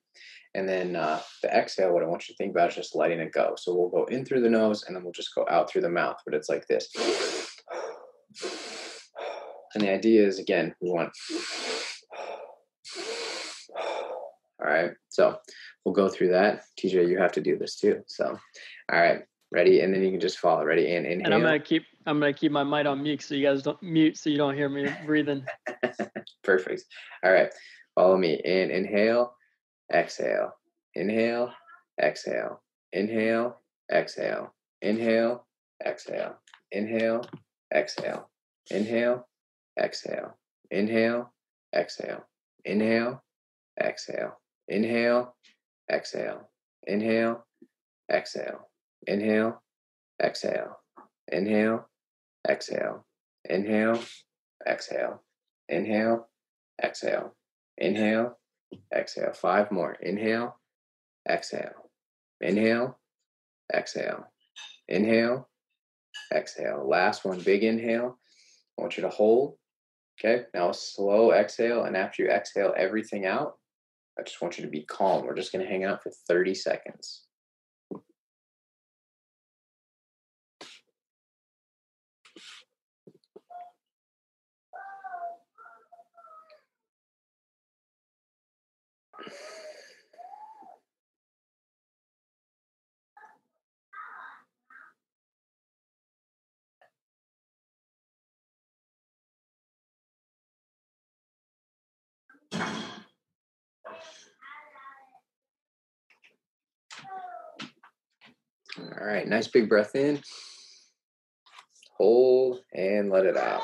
[0.54, 3.20] And then uh, the exhale, what I want you to think about is just letting
[3.20, 3.56] it go.
[3.58, 5.90] So we'll go in through the nose and then we'll just go out through the
[5.90, 6.90] mouth, but it's like this.
[9.74, 11.12] And the idea is again, we want.
[14.60, 14.92] All right.
[15.10, 15.38] So
[15.84, 16.64] we'll go through that.
[16.80, 18.02] TJ, you have to do this too.
[18.08, 18.38] So,
[18.92, 20.64] all right, ready, and then you can just follow.
[20.64, 21.26] Ready and inhale.
[21.26, 23.82] And I'm gonna keep I'm gonna keep my mic on mute so you guys don't
[23.82, 25.46] mute so you don't hear me breathing.
[26.44, 26.84] Perfect.
[27.24, 27.52] All right,
[27.96, 28.42] follow me.
[28.44, 29.36] In inhale,
[29.94, 30.52] exhale.
[30.96, 31.54] Inhale,
[32.02, 32.62] exhale.
[32.94, 33.58] Inhale,
[33.92, 34.54] exhale.
[34.82, 35.46] Inhale,
[35.86, 36.42] exhale.
[36.72, 37.30] Inhale,
[37.74, 38.30] exhale.
[38.70, 39.28] Inhale,
[39.80, 40.38] exhale.
[40.72, 41.34] Inhale,
[41.76, 42.26] exhale.
[42.66, 43.24] Inhale,
[43.82, 44.41] exhale.
[44.68, 45.36] Inhale,
[45.92, 46.50] exhale,
[46.88, 47.46] inhale,
[48.12, 48.70] exhale,
[49.08, 49.62] inhale,
[50.22, 50.78] exhale,
[51.32, 51.90] inhale,
[52.48, 53.06] exhale,
[53.50, 54.04] inhale,
[54.68, 55.22] exhale,
[55.70, 56.28] inhale,
[56.82, 57.36] exhale,
[57.78, 58.38] inhale,
[58.94, 59.34] exhale.
[59.34, 59.94] Five more.
[60.02, 60.56] Inhale,
[61.30, 61.90] exhale,
[62.40, 62.98] inhale,
[63.74, 64.26] exhale,
[64.88, 65.50] inhale,
[66.34, 66.88] exhale.
[66.88, 68.18] Last one, big inhale.
[68.78, 69.58] I want you to hold.
[70.20, 71.84] Okay, now slow exhale.
[71.84, 73.54] And after you exhale everything out,
[74.20, 75.26] I just want you to be calm.
[75.26, 77.24] We're just going to hang out for 30 seconds.
[109.00, 110.22] All right, nice big breath in.
[111.98, 113.62] Hold and let it out.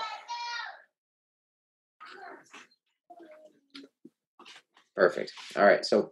[4.95, 5.32] Perfect.
[5.55, 6.11] All right, so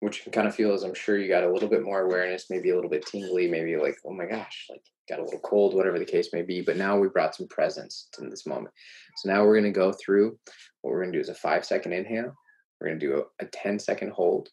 [0.00, 2.02] what you can kind of feel is I'm sure you got a little bit more
[2.02, 5.40] awareness, maybe a little bit tingly, maybe like, oh my gosh, like got a little
[5.40, 6.60] cold, whatever the case may be.
[6.60, 8.74] But now we brought some presence to this moment.
[9.16, 10.38] So now we're going to go through
[10.82, 12.34] what we're going to do is a five second inhale.
[12.80, 14.48] We're going to do a, a 10 second hold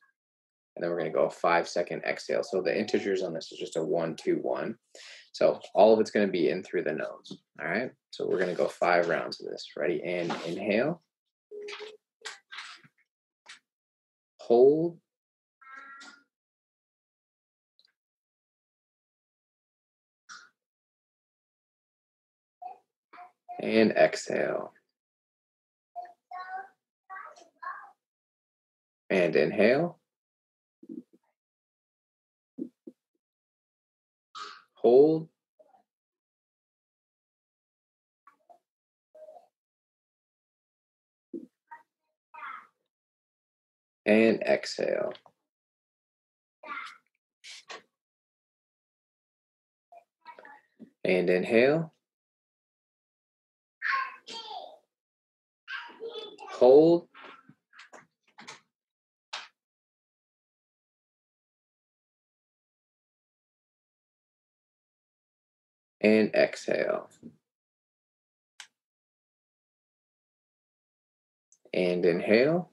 [0.76, 2.44] and then we're going to go a five second exhale.
[2.44, 4.76] So the integers on this is just a one, two, one.
[5.32, 7.38] So all of it's going to be in through the nose.
[7.62, 7.92] All right.
[8.12, 9.68] So we're going to go five rounds of this.
[9.78, 10.02] Ready?
[10.04, 11.02] And inhale.
[14.40, 14.98] Hold.
[23.62, 24.74] And exhale.
[29.10, 30.00] And inhale.
[34.84, 35.30] Hold.
[44.06, 45.14] And exhale.
[51.06, 51.94] And inhale.
[56.52, 57.08] Hold.
[66.04, 67.10] And exhale.
[71.74, 72.70] And inhale.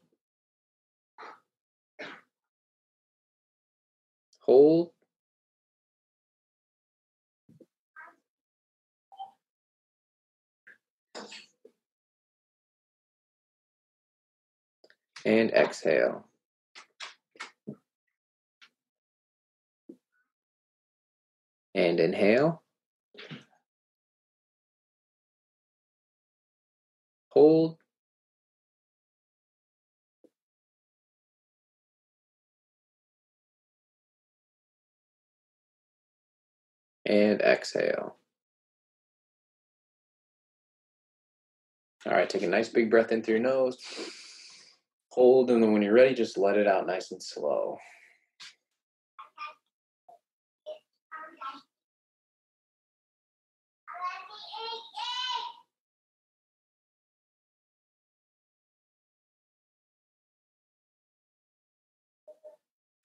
[4.41, 4.91] Hold.
[15.25, 16.27] And exhale.
[21.75, 22.63] And inhale.
[27.31, 27.77] Hold
[37.07, 38.17] and exhale.
[42.07, 43.77] All right, take a nice big breath in through your nose.
[45.11, 47.79] Hold, and then when you're ready, just let it out nice and slow.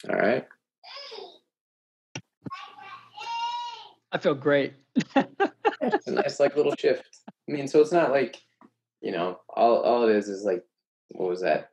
[0.09, 0.45] All right.
[4.11, 4.73] I feel great.
[5.15, 7.03] it's a nice like little shift.
[7.27, 8.39] I mean, so it's not like,
[9.01, 10.63] you know, all all it is is like
[11.09, 11.69] what was that?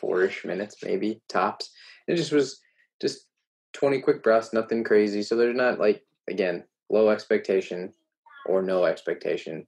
[0.00, 1.70] Four-ish minutes maybe tops.
[2.06, 2.60] It just was
[3.00, 3.26] just
[3.74, 5.22] 20 quick breaths, nothing crazy.
[5.22, 7.92] So there's not like again, low expectation
[8.46, 9.66] or no expectation.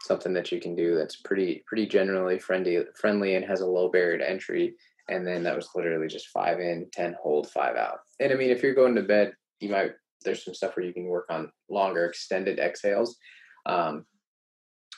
[0.00, 3.88] Something that you can do that's pretty pretty generally friendly friendly and has a low
[3.88, 4.74] barrier to entry
[5.12, 7.98] and then that was literally just five in, ten hold, five out.
[8.20, 9.92] And I mean, if you're going to bed, you might
[10.24, 13.16] there's some stuff where you can work on longer extended exhales.
[13.66, 14.06] Um,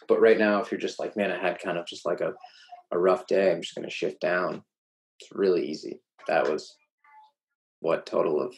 [0.06, 2.34] but right now, if you're just like, man, I had kind of just like a
[2.92, 4.62] a rough day, I'm just going to shift down.
[5.20, 6.00] It's really easy.
[6.28, 6.76] That was
[7.80, 8.54] what total of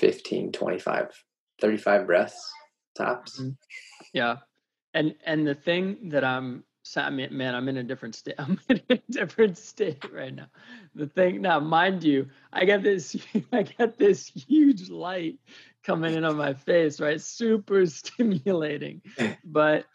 [0.00, 1.08] 15, 25,
[1.60, 2.52] 35 breaths
[2.96, 3.40] tops.
[3.40, 3.50] Mm-hmm.
[4.12, 4.36] Yeah.
[4.94, 6.64] And and the thing that I'm
[6.96, 8.34] man, I'm in a different state.
[8.38, 10.46] I'm in a different state right now.
[10.94, 13.16] The thing now, mind you, I got this,
[13.52, 15.38] I got this huge light
[15.82, 17.20] coming in on my face, right?
[17.20, 19.02] Super stimulating,
[19.44, 19.86] but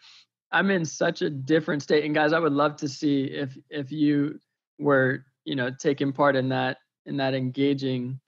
[0.52, 2.06] I'm in such a different state.
[2.06, 4.40] And guys, I would love to see if if you
[4.80, 8.20] were, you know, taking part in that in that engaging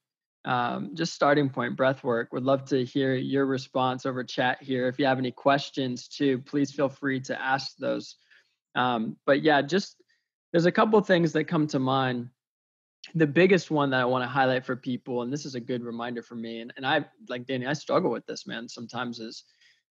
[0.46, 4.88] um, just starting point breath work would love to hear your response over chat here
[4.88, 8.16] if you have any questions too please feel free to ask those
[8.76, 9.96] um, but yeah, just
[10.52, 12.30] there's a couple things that come to mind.
[13.16, 15.84] The biggest one that I want to highlight for people, and this is a good
[15.84, 19.44] reminder for me, and, and I like Danny, I struggle with this, man, sometimes is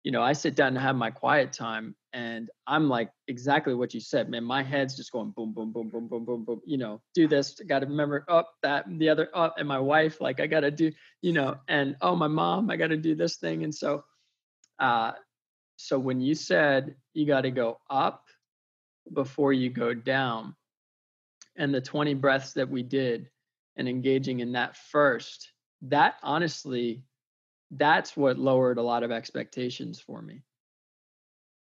[0.04, 3.94] you know, I sit down and have my quiet time and I'm like exactly what
[3.94, 4.44] you said, man.
[4.44, 6.62] My head's just going boom, boom, boom, boom, boom, boom, boom.
[6.66, 9.68] You know, do this, got to remember up oh, that, the other up, oh, and
[9.68, 12.88] my wife, like I got to do, you know, and oh, my mom, I got
[12.88, 13.64] to do this thing.
[13.64, 14.04] And so,
[14.78, 15.14] uh,
[15.78, 18.26] so when you said you got to go up
[19.12, 20.56] before you go down,
[21.56, 23.30] and the 20 breaths that we did
[23.76, 25.52] and engaging in that first,
[25.82, 27.04] that honestly
[27.72, 30.44] that's what lowered a lot of expectations for me.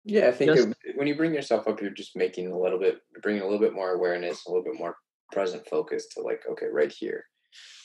[0.04, 3.00] Yeah, I think just, when you bring yourself up, you're just making a little bit,
[3.22, 4.96] bringing a little bit more awareness, a little bit more
[5.30, 7.24] present focus to like, okay, right here,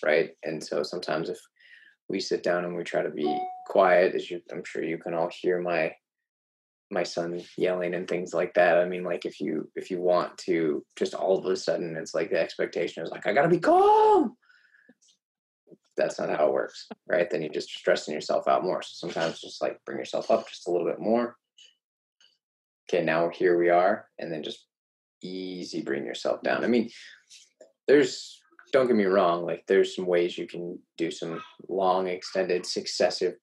[0.04, 0.32] right.
[0.44, 1.38] And so sometimes if
[2.08, 3.38] we sit down and we try to be
[3.68, 5.92] quiet, as you, I'm sure you can all hear my
[6.92, 8.78] my son yelling and things like that.
[8.78, 12.14] I mean, like if you if you want to just all of a sudden, it's
[12.14, 14.36] like the expectation is like, I gotta be calm
[15.98, 17.30] that's not how it works, right?
[17.30, 18.82] Then you're just stressing yourself out more.
[18.82, 21.38] So sometimes just like bring yourself up just a little bit more.
[22.90, 24.68] Okay, now here we are, and then just
[25.24, 26.64] easy bring yourself down.
[26.64, 26.90] I mean,
[27.88, 32.66] there's don't get me wrong, like there's some ways you can do some long, extended,
[32.66, 33.36] successive,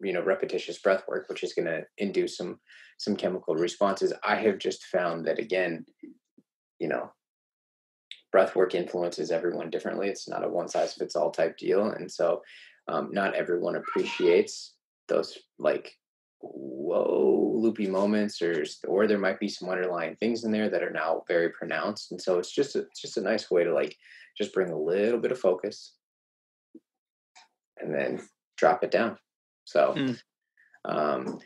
[0.00, 2.60] you know, repetitious breath work, which is going to induce some
[2.98, 4.12] some chemical responses.
[4.24, 5.84] I have just found that again,
[6.78, 7.12] you know,
[8.32, 10.08] breath work influences everyone differently.
[10.08, 11.90] It's not a one size fits all type deal.
[11.90, 12.42] And so
[12.88, 14.74] um, not everyone appreciates
[15.08, 15.92] those like
[16.40, 20.90] whoa loopy moments or or there might be some underlying things in there that are
[20.90, 23.96] now very pronounced and so it's just a, it's just a nice way to like
[24.36, 25.94] just bring a little bit of focus
[27.78, 28.20] and then
[28.56, 29.16] drop it down
[29.66, 30.18] so mm.
[30.86, 31.38] um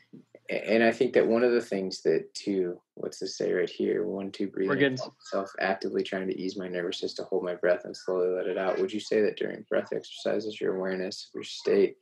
[0.50, 4.04] and I think that one of the things that too, what's this say right here?
[4.04, 4.68] One, two, breathing.
[4.68, 4.98] We're getting
[5.30, 8.46] self actively trying to ease my nervous system, to hold my breath, and slowly let
[8.46, 8.78] it out.
[8.80, 11.96] Would you say that during breath exercises, your awareness of your state?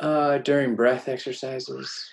[0.00, 2.10] Uh, during breath exercises.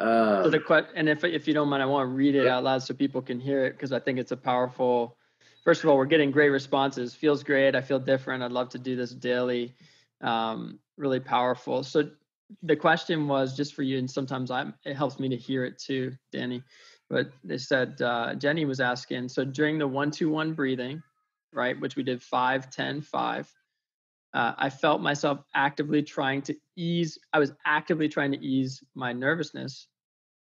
[0.00, 2.46] Um, so the question, and if if you don't mind, I want to read it
[2.46, 2.56] yeah.
[2.56, 5.16] out loud so people can hear it because I think it's a powerful.
[5.64, 7.14] First of all, we're getting great responses.
[7.14, 7.76] Feels great.
[7.76, 8.42] I feel different.
[8.42, 9.74] I'd love to do this daily.
[10.20, 11.82] Um, really powerful.
[11.82, 12.10] So
[12.62, 15.78] the question was just for you, and sometimes I it helps me to hear it
[15.78, 16.62] too, Danny.
[17.08, 19.28] But they said uh, Jenny was asking.
[19.28, 21.02] So during the one two one breathing,
[21.52, 23.52] right, which we did five ten five,
[24.34, 27.18] uh, I felt myself actively trying to ease.
[27.32, 29.88] I was actively trying to ease my nervousness,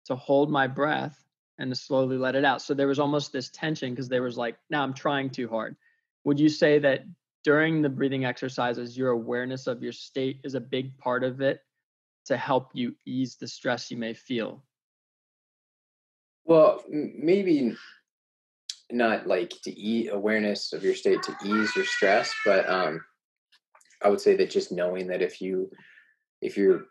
[0.06, 1.18] to hold my breath
[1.58, 2.62] and to slowly let it out.
[2.62, 5.76] So there was almost this tension because there was like, now I'm trying too hard.
[6.24, 7.04] Would you say that
[7.44, 11.60] during the breathing exercises, your awareness of your state is a big part of it
[12.26, 14.64] to help you ease the stress you may feel?
[16.46, 17.76] Well, maybe
[18.90, 23.00] not like to eat awareness of your state to ease your stress, but um,
[24.02, 25.70] I would say that just knowing that if you
[26.40, 26.86] if you're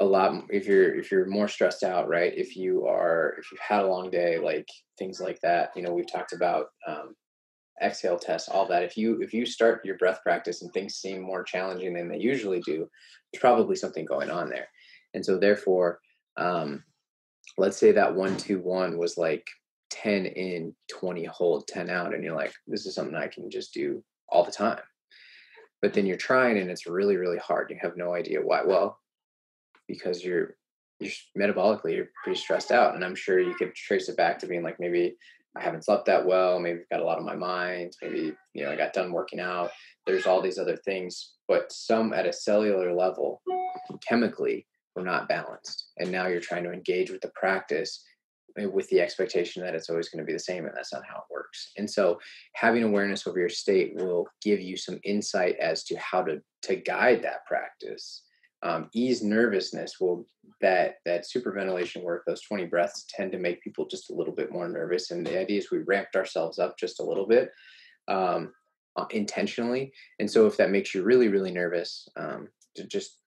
[0.00, 3.60] a lot if you're if you're more stressed out right if you are if you've
[3.60, 4.68] had a long day like
[4.98, 7.14] things like that you know we've talked about um,
[7.82, 8.82] exhale tests, all that.
[8.82, 12.18] If you if you start your breath practice and things seem more challenging than they
[12.18, 12.88] usually do,
[13.32, 14.68] there's probably something going on there.
[15.14, 16.00] And so therefore,
[16.36, 16.84] um,
[17.58, 19.46] let's say that one two one was like
[19.90, 23.72] 10 in, 20 hold, 10 out, and you're like, this is something I can just
[23.72, 24.80] do all the time.
[25.80, 27.70] But then you're trying and it's really, really hard.
[27.70, 28.62] You have no idea why.
[28.64, 28.98] Well,
[29.86, 30.56] because you're
[30.98, 32.94] you're metabolically you're pretty stressed out.
[32.94, 35.16] And I'm sure you could trace it back to being like maybe
[35.56, 36.58] I haven't slept that well.
[36.58, 37.94] Maybe I've got a lot on my mind.
[38.02, 39.70] Maybe, you know, I got done working out.
[40.06, 43.42] There's all these other things, but some at a cellular level,
[44.06, 45.90] chemically, were not balanced.
[45.98, 48.04] And now you're trying to engage with the practice
[48.58, 50.66] eh, with the expectation that it's always going to be the same.
[50.66, 51.72] And that's not how it works.
[51.76, 52.18] And so
[52.54, 56.76] having awareness over your state will give you some insight as to how to, to
[56.76, 58.22] guide that practice
[58.66, 60.26] um, ease nervousness will
[60.60, 64.50] that that superventilation work those 20 breaths tend to make people just a little bit
[64.50, 67.50] more nervous and the idea is we ramped ourselves up just a little bit
[68.08, 68.52] um,
[68.96, 69.92] uh, intentionally.
[70.20, 73.18] And so if that makes you really really nervous um, to just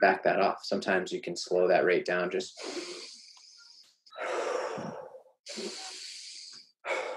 [0.00, 0.60] back that off.
[0.62, 2.60] Sometimes you can slow that rate down just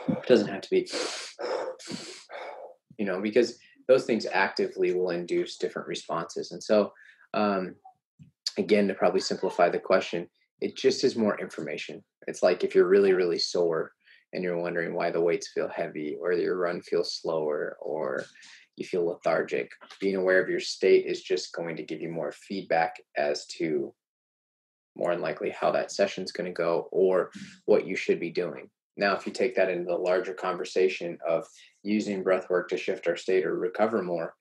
[0.07, 0.87] it doesn't have to be
[2.97, 3.57] you know because
[3.87, 6.51] those things actively will induce different responses.
[6.51, 6.91] And so
[7.35, 7.75] um,
[8.57, 10.27] again, to probably simplify the question,
[10.61, 12.03] it just is more information.
[12.27, 13.91] It's like if you're really, really sore
[14.33, 18.25] and you're wondering why the weights feel heavy or your run feels slower or
[18.77, 19.69] you feel lethargic,
[19.99, 23.93] being aware of your state is just going to give you more feedback as to
[24.95, 27.31] more than likely how that session's going to go or
[27.65, 28.69] what you should be doing.
[28.97, 31.45] Now, if you take that into the larger conversation of
[31.83, 34.33] using breath work to shift our state or recover more,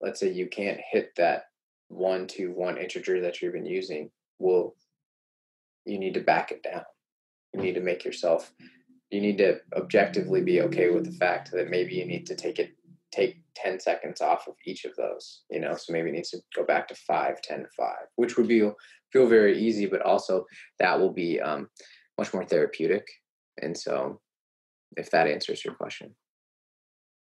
[0.00, 1.44] let's say you can't hit that
[1.90, 4.74] one to one integer that you've been using, will
[5.84, 6.82] you need to back it down.
[7.52, 8.52] You need to make yourself
[9.10, 12.60] you need to objectively be okay with the fact that maybe you need to take
[12.60, 12.70] it
[13.10, 15.74] take 10 seconds off of each of those you know?
[15.74, 18.70] So maybe it needs to go back to 5 10 5 which would be
[19.12, 20.46] feel very easy but also
[20.78, 21.68] that will be um,
[22.16, 23.06] much more therapeutic.
[23.60, 24.20] And so
[24.96, 26.14] if that answers your question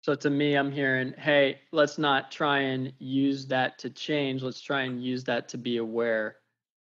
[0.04, 4.60] so to me i'm hearing hey let's not try and use that to change let's
[4.60, 6.36] try and use that to be aware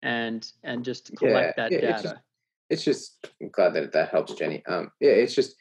[0.03, 2.15] and and just collect yeah, that yeah, data it's just,
[2.69, 5.55] it's just i'm glad that that helps jenny um yeah it's just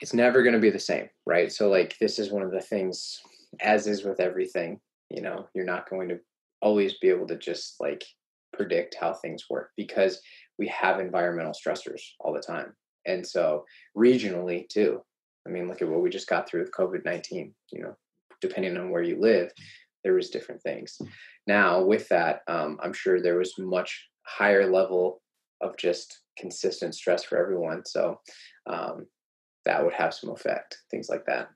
[0.00, 1.50] it's never going to be the same, right?
[1.50, 3.20] So like this is one of the things
[3.60, 6.18] as is with everything, you know, you're not going to
[6.60, 8.04] always be able to just like
[8.52, 10.20] predict how things work because
[10.58, 12.74] we have environmental stressors all the time.
[13.06, 13.64] And so
[13.96, 15.02] regionally too.
[15.46, 17.96] I mean, look at what we just got through with COVID-19, you know,
[18.40, 19.50] depending on where you live,
[20.02, 20.98] there was different things.
[21.46, 25.22] Now with that, um, I'm sure there was much higher level
[25.60, 27.84] of just consistent stress for everyone.
[27.84, 28.20] So
[28.66, 29.06] um,
[29.64, 31.48] that would have some effect, things like that.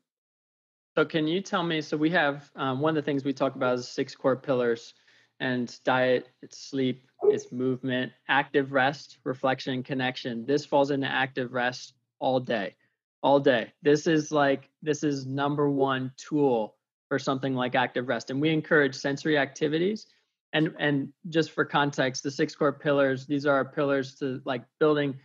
[0.99, 1.81] So, can you tell me?
[1.81, 4.93] So, we have um, one of the things we talk about is six core pillars,
[5.39, 10.45] and diet, it's sleep, it's movement, active rest, reflection, connection.
[10.45, 12.75] This falls into active rest all day,
[13.23, 13.73] all day.
[13.83, 16.77] This is like this is number one tool
[17.09, 20.07] for something like active rest, and we encourage sensory activities.
[20.53, 24.65] And and just for context, the six core pillars, these are our pillars to like
[24.79, 25.17] building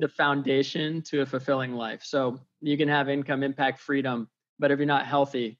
[0.00, 2.02] the foundation to a fulfilling life.
[2.02, 4.28] So you can have income, impact, freedom,
[4.58, 5.58] but if you're not healthy,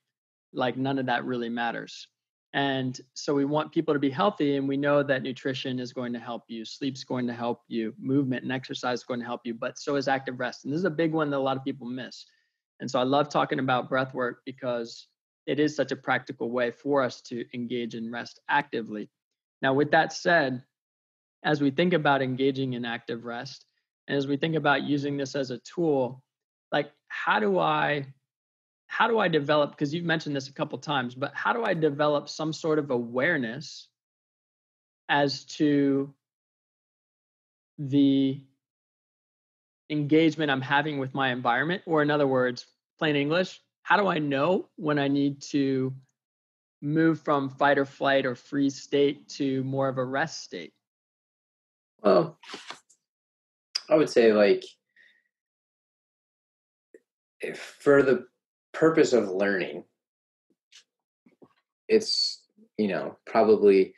[0.53, 2.09] like none of that really matters.
[2.55, 6.13] And so we want people to be healthy, and we know that nutrition is going
[6.13, 9.41] to help you, sleep's going to help you, movement and exercise is going to help
[9.45, 10.65] you, but so is active rest.
[10.65, 12.25] And this is a big one that a lot of people miss.
[12.81, 15.09] And so I love talking about breath work because
[15.47, 19.11] it is such a practical way for us to engage in rest actively.
[19.61, 20.63] Now, with that said,
[21.45, 23.67] as we think about engaging in active rest,
[24.09, 26.23] and as we think about using this as a tool
[26.73, 28.07] like how do i
[28.87, 31.74] how do i develop because you've mentioned this a couple times but how do i
[31.74, 33.89] develop some sort of awareness
[35.09, 36.12] as to
[37.78, 38.41] the
[39.91, 41.82] engagement i'm having with my environment?
[41.87, 42.66] Or in other words
[42.99, 45.93] plain english how do i know when i need to
[46.80, 50.72] move from fight or flight or freeze state to more of a rest state?
[52.03, 52.39] Well
[53.89, 54.64] I would say like
[57.57, 58.26] for the
[58.75, 59.85] purpose of learning,
[61.89, 62.43] it's
[62.77, 63.95] you know probably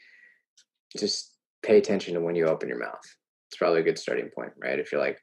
[0.96, 3.02] just pay attention to when you open your mouth.
[3.48, 4.78] It's probably a good starting point, right?
[4.78, 5.18] If you're like,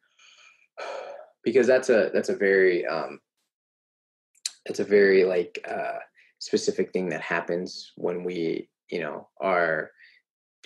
[1.44, 3.20] because that's a that's a very um,
[4.66, 6.00] it's a very like uh,
[6.40, 9.92] specific thing that happens when we you know are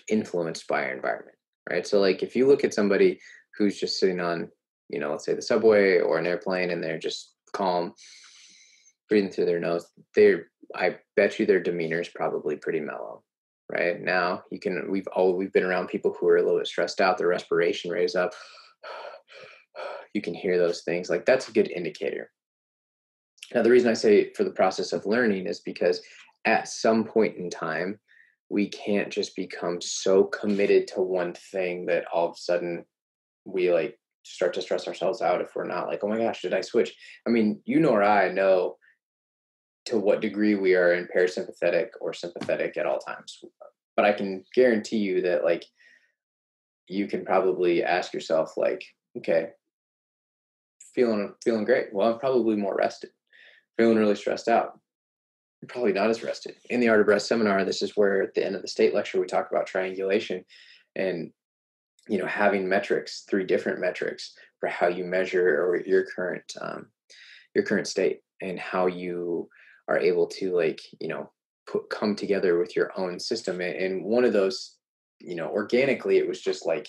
[0.10, 1.38] influenced by our environment,
[1.70, 1.86] right?
[1.86, 3.20] So like if you look at somebody
[3.58, 4.50] who's just sitting on,
[4.90, 7.94] you know, let's say the subway or an airplane and they're just calm,
[9.10, 9.86] breathing through their nose,
[10.16, 13.24] they're, I bet you their demeanor is probably pretty mellow.
[13.70, 16.68] Right now, you can, we've all, we've been around people who are a little bit
[16.68, 18.34] stressed out, their respiration rate is up.
[20.14, 21.12] You can hear those things.
[21.12, 22.32] Like that's a good indicator.
[23.54, 26.02] Now, the reason I say for the process of learning is because
[26.46, 28.00] at some point in time,
[28.50, 32.86] we can't just become so committed to one thing that all of a sudden
[33.46, 36.54] we like start to stress ourselves out if we're not like, oh my gosh, did
[36.54, 36.94] I switch?
[37.26, 38.78] I mean, you nor I know
[39.88, 43.40] to what degree we are in parasympathetic or sympathetic at all times.
[43.96, 45.66] But I can guarantee you that like
[46.88, 48.84] you can probably ask yourself like,
[49.18, 49.48] okay,
[50.94, 51.94] feeling feeling great.
[51.94, 53.12] Well, I'm probably more rested.
[53.78, 54.80] Feeling really stressed out.
[55.68, 56.56] Probably not as rested.
[56.70, 58.94] In the Art of Rest seminar, this is where at the end of the state
[58.94, 60.44] lecture we talk about triangulation
[60.96, 61.32] and
[62.10, 66.88] you know having metrics three different metrics for how you measure or your current um,
[67.56, 69.50] your current state and how you
[69.88, 71.30] are able to like you know
[71.70, 74.78] put come together with your own system and one of those
[75.20, 76.88] you know organically it was just like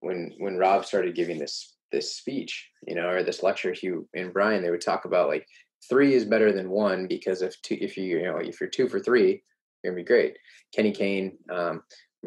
[0.00, 4.32] when when rob started giving this this speech you know or this lecture hugh and
[4.32, 5.46] brian they would talk about like
[5.88, 8.88] three is better than one because if two if you you know if you're two
[8.88, 9.42] for three
[9.82, 10.36] you're gonna be great
[10.74, 11.82] kenny kane um,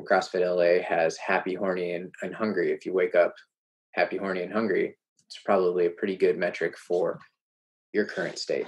[0.05, 2.72] CrossFit LA has happy, horny, and, and hungry.
[2.72, 3.34] If you wake up
[3.93, 7.20] happy, horny, and hungry, it's probably a pretty good metric for
[7.93, 8.67] your current state.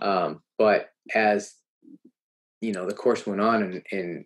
[0.00, 1.56] Um, but as
[2.60, 4.24] you know, the course went on, and, and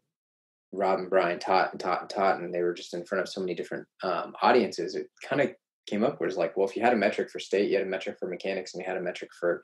[0.70, 3.28] Rob and Brian taught and taught and taught, and they were just in front of
[3.30, 4.95] so many different um, audiences.
[4.95, 5.53] It kind of
[5.87, 7.87] came up where it's like, well, if you had a metric for state, you had
[7.87, 9.62] a metric for mechanics, and you had a metric for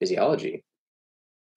[0.00, 0.64] physiology,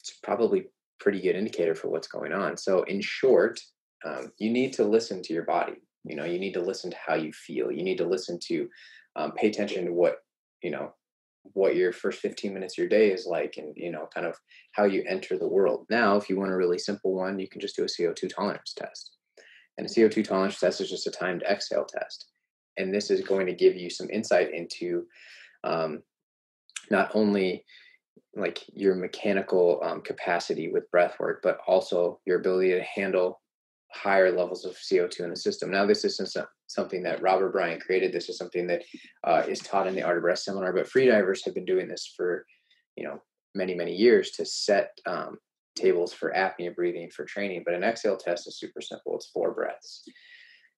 [0.02, 0.66] it's probably
[1.00, 2.58] pretty good indicator for what's going on.
[2.58, 3.62] So, in short,
[4.06, 5.76] um, you need to listen to your body.
[6.04, 7.72] You know, you need to listen to how you feel.
[7.72, 8.68] You need to listen to
[9.16, 10.18] um, pay attention to what
[10.62, 10.92] you know
[11.54, 14.36] what your first 15 minutes of your day is like and you know kind of
[14.74, 15.86] how you enter the world.
[15.90, 18.74] Now if you want a really simple one you can just do a co2 tolerance
[18.74, 19.18] test.
[19.78, 22.30] And a co2 tolerance test is just a timed exhale test.
[22.78, 25.06] And this is going to give you some insight into
[25.64, 26.04] um,
[26.90, 27.66] not only
[28.36, 33.42] like your mechanical um, capacity with breath work but also your ability to handle
[33.92, 35.72] higher levels of CO2 in the system.
[35.72, 36.36] Now, this isn't
[36.68, 38.12] something that Rob and Brian created.
[38.12, 38.84] This is something that
[39.24, 40.74] uh, is taught in the Art of Breath seminar.
[40.74, 42.46] But freedivers have been doing this for,
[42.96, 43.22] you know,
[43.56, 45.38] many many years to set um,
[45.76, 47.64] tables for apnea breathing for training.
[47.66, 49.16] But an exhale test is super simple.
[49.16, 50.04] It's four breaths,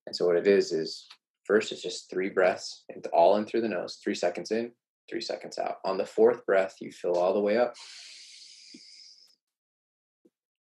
[0.06, 1.08] and so what it is is
[1.46, 4.72] first it's just three breaths, all in through the nose, three seconds in,
[5.10, 5.78] three seconds out.
[5.84, 7.74] On the fourth breath, you fill all the way up.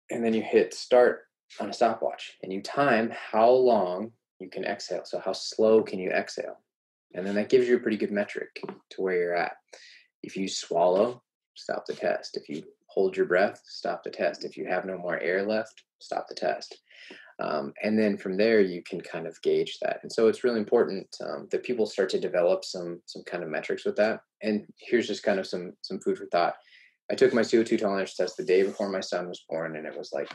[0.10, 1.22] And then you hit start
[1.60, 5.06] on a stopwatch and you time how long you can exhale.
[5.06, 6.60] So, how slow can you exhale?
[7.14, 9.58] And then that gives you a pretty good metric to where you're at.
[10.24, 11.22] If you swallow,
[11.56, 12.38] stop the test.
[12.38, 14.46] If you hold your breath, stop the test.
[14.46, 16.78] If you have no more air left, stop the test.
[17.40, 20.00] Um, and then from there, you can kind of gauge that.
[20.04, 23.50] And so it's really important um, that people start to develop some some kind of
[23.50, 24.22] metrics with that.
[24.42, 26.56] And here's just kind of some some food for thought.
[27.10, 29.98] I took my CO2 tolerance test the day before my son was born, and it
[29.98, 30.30] was like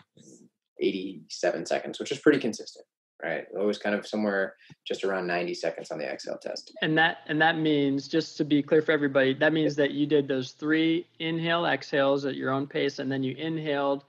[0.80, 2.86] 87 seconds, which is pretty consistent,
[3.22, 3.44] right?
[3.58, 4.54] Always kind of somewhere
[4.86, 6.72] just around 90 seconds on the exhale test.
[6.82, 10.06] And that and that means just to be clear for everybody, that means that you
[10.06, 14.04] did those three inhale exhales at your own pace, and then you inhaled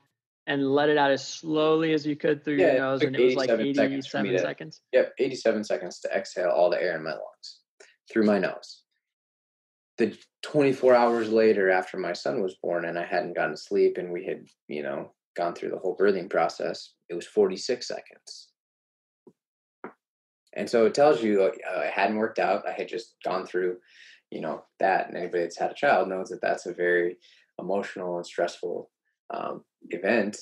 [0.47, 3.23] and let it out as slowly as you could through yeah, your nose, and it
[3.23, 4.81] was like 87 seconds, to, seconds.
[4.93, 7.59] Yep, 87 seconds to exhale all the air in my lungs
[8.09, 8.83] through my nose.
[9.97, 13.97] The 24 hours later, after my son was born, and I hadn't gotten to sleep,
[13.97, 18.49] and we had, you know, gone through the whole birthing process, it was 46 seconds.
[20.55, 22.67] And so it tells you uh, it hadn't worked out.
[22.67, 23.77] I had just gone through,
[24.31, 25.07] you know, that.
[25.07, 27.17] And anybody that's had a child knows that that's a very
[27.59, 28.89] emotional and stressful
[29.33, 30.37] um, event.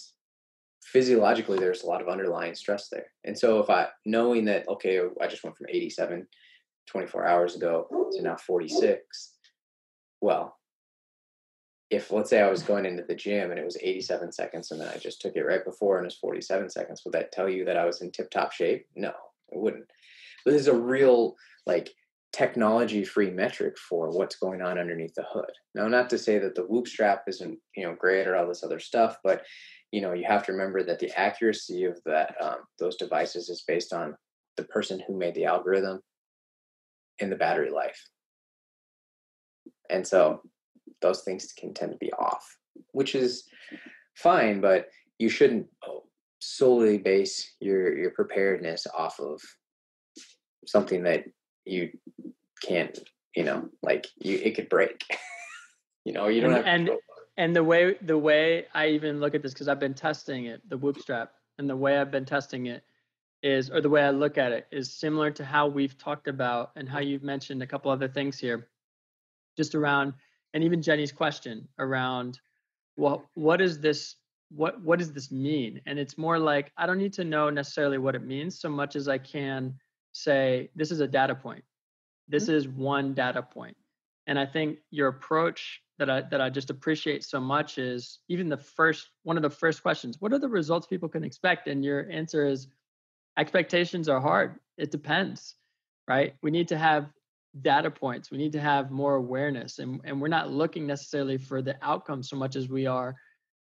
[0.86, 3.08] Physiologically, there's a lot of underlying stress there.
[3.26, 6.26] And so if I, knowing that, okay, I just went from 87
[6.88, 9.34] 24 hours ago to now 46,
[10.22, 10.56] well,
[11.90, 14.82] if let's say I was going into the gym and it was 87 seconds and
[14.82, 17.48] then I just took it right before and it was 47 seconds, would that tell
[17.48, 18.88] you that I was in tip top shape?
[18.96, 19.14] No,
[19.50, 19.86] it wouldn't.
[20.44, 21.94] But this is a real like
[22.34, 25.52] technology free metric for what's going on underneath the hood.
[25.74, 28.64] Now, not to say that the whoop strap isn't, you know, great or all this
[28.64, 29.44] other stuff, but
[29.92, 33.64] you know, you have to remember that the accuracy of that um, those devices is
[33.68, 34.16] based on
[34.58, 36.02] the person who made the algorithm
[37.22, 38.10] and the battery life.
[39.90, 40.42] And so
[41.02, 42.58] those things can tend to be off,
[42.92, 43.48] which is
[44.16, 46.04] fine, but you shouldn't oh,
[46.40, 49.42] solely base your your preparedness off of
[50.66, 51.26] something that
[51.66, 51.92] you
[52.64, 52.98] can't,
[53.36, 55.04] you know, like you it could break.
[56.06, 56.90] you know, you don't and, have and,
[57.38, 60.62] and the way the way I even look at this because I've been testing it,
[60.70, 62.84] the whoop strap, and the way I've been testing it
[63.44, 66.72] is, or the way I look at it is similar to how we've talked about
[66.76, 68.68] and how you've mentioned a couple other things here,
[69.56, 70.14] just around
[70.56, 72.40] and even Jenny's question around
[72.98, 74.16] well, what is this
[74.50, 75.82] what what does this mean?
[75.86, 78.96] And it's more like I don't need to know necessarily what it means so much
[78.96, 79.76] as I can
[80.14, 81.64] say this is a data point.
[82.30, 82.54] This mm-hmm.
[82.54, 83.76] is one data point.
[84.28, 88.48] And I think your approach that I that I just appreciate so much is even
[88.48, 91.68] the first one of the first questions, what are the results people can expect?
[91.68, 92.68] And your answer is
[93.38, 94.56] expectations are hard.
[94.78, 95.56] It depends,
[96.08, 96.36] right?
[96.42, 97.10] We need to have
[97.62, 98.32] data points.
[98.32, 99.80] We need to have more awareness.
[99.80, 103.16] And, and we're not looking necessarily for the outcome so much as we are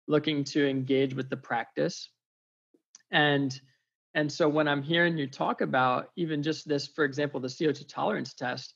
[0.08, 2.10] looking to engage with the practice.
[3.10, 3.58] And
[4.14, 7.88] and so when I'm hearing you talk about even just this, for example, the CO2
[7.88, 8.74] tolerance test,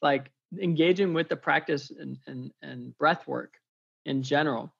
[0.00, 3.52] like engaging with the practice and, and, and breath work
[4.06, 4.74] in general,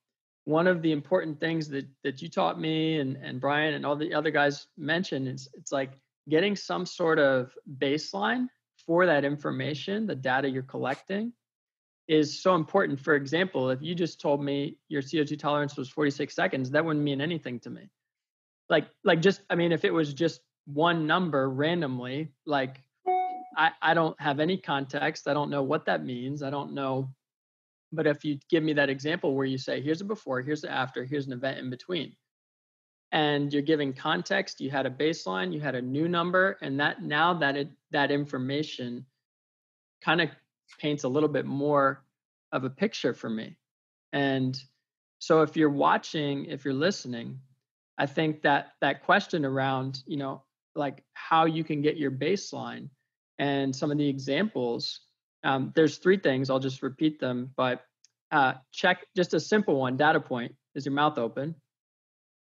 [0.46, 3.96] one of the important things that that you taught me and, and Brian and all
[3.96, 5.92] the other guys mentioned is it's like
[6.28, 8.48] getting some sort of baseline
[8.86, 11.32] for that information, the data you're collecting,
[12.08, 12.98] is so important.
[12.98, 17.04] For example, if you just told me your CO2 tolerance was 46 seconds, that wouldn't
[17.04, 17.88] mean anything to me.
[18.68, 22.82] Like, like just, I mean, if it was just one number randomly, like
[23.56, 25.28] I, I don't have any context.
[25.28, 26.42] I don't know what that means.
[26.42, 27.10] I don't know.
[27.92, 30.70] But if you give me that example where you say, here's a before, here's the
[30.70, 32.14] after, here's an event in between,
[33.12, 37.02] and you're giving context you had a baseline you had a new number and that
[37.02, 39.04] now that it that information
[40.02, 40.30] kind of
[40.78, 42.04] paints a little bit more
[42.52, 43.56] of a picture for me
[44.12, 44.62] and
[45.18, 47.38] so if you're watching if you're listening
[48.00, 50.42] I think that that question around, you know,
[50.74, 52.88] like how you can get your baseline
[53.38, 55.00] and some of the examples.
[55.44, 56.48] Um, there's three things.
[56.48, 57.84] I'll just repeat them, but
[58.32, 59.98] uh, check just a simple one.
[59.98, 61.54] Data point is your mouth open.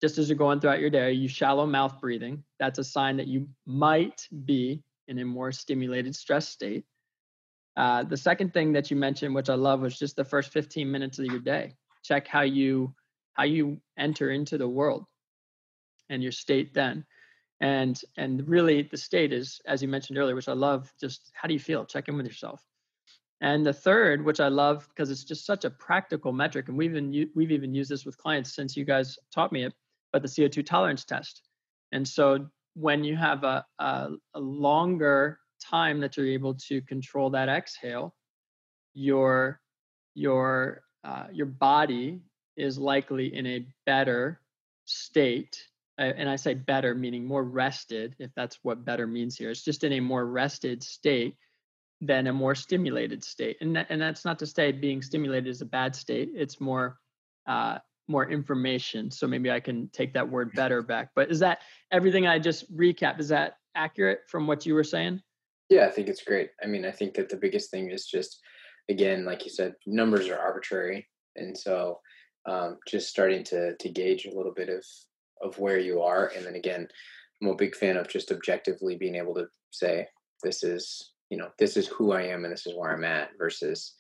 [0.04, 2.44] Just as you're going throughout your day, you shallow mouth breathing.
[2.60, 6.84] That's a sign that you might be in a more stimulated stress state.
[7.78, 10.92] Uh, the second thing that you mentioned, which I love, was just the first 15
[10.92, 11.76] minutes of your day.
[12.04, 12.94] Check how you
[13.32, 15.06] how you enter into the world
[16.10, 17.06] and your state then
[17.62, 21.48] and and really the state is as you mentioned earlier which i love just how
[21.48, 22.62] do you feel check in with yourself
[23.42, 26.92] and the third which i love because it's just such a practical metric and we've
[26.92, 29.74] even we've even used this with clients since you guys taught me it
[30.14, 31.42] but the co2 tolerance test
[31.92, 37.30] and so when you have a, a, a longer time that you're able to control
[37.32, 38.16] that exhale
[38.94, 39.60] your
[40.16, 42.22] your uh, your body
[42.56, 44.40] is likely in a better
[44.86, 49.52] state and I say better, meaning more rested, if that's what better means here.
[49.52, 51.36] It's just in a more rested state
[52.02, 53.58] than a more stimulated state.
[53.62, 56.32] And that, and that's not to say being stimulated is a bad state.
[56.34, 56.98] It's more
[57.46, 59.10] uh, more information.
[59.12, 61.10] So maybe I can take that word better back.
[61.16, 61.60] But is that
[61.92, 63.20] everything I just recap?
[63.20, 65.22] Is that accurate from what you were saying?
[65.70, 66.50] Yeah, I think it's great.
[66.64, 68.40] I mean, I think that the biggest thing is just,
[68.90, 72.00] again, like you said, numbers are arbitrary, and so
[72.46, 74.84] um, just starting to to gauge a little bit of
[75.42, 76.88] of where you are and then again
[77.42, 80.08] i'm a big fan of just objectively being able to say
[80.42, 83.30] this is you know this is who i am and this is where i'm at
[83.38, 83.94] versus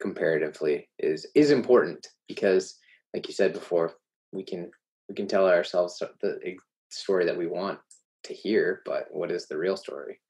[0.00, 2.76] comparatively is is important because
[3.14, 3.94] like you said before
[4.32, 4.70] we can
[5.08, 6.56] we can tell ourselves the
[6.90, 7.78] story that we want
[8.24, 10.20] to hear but what is the real story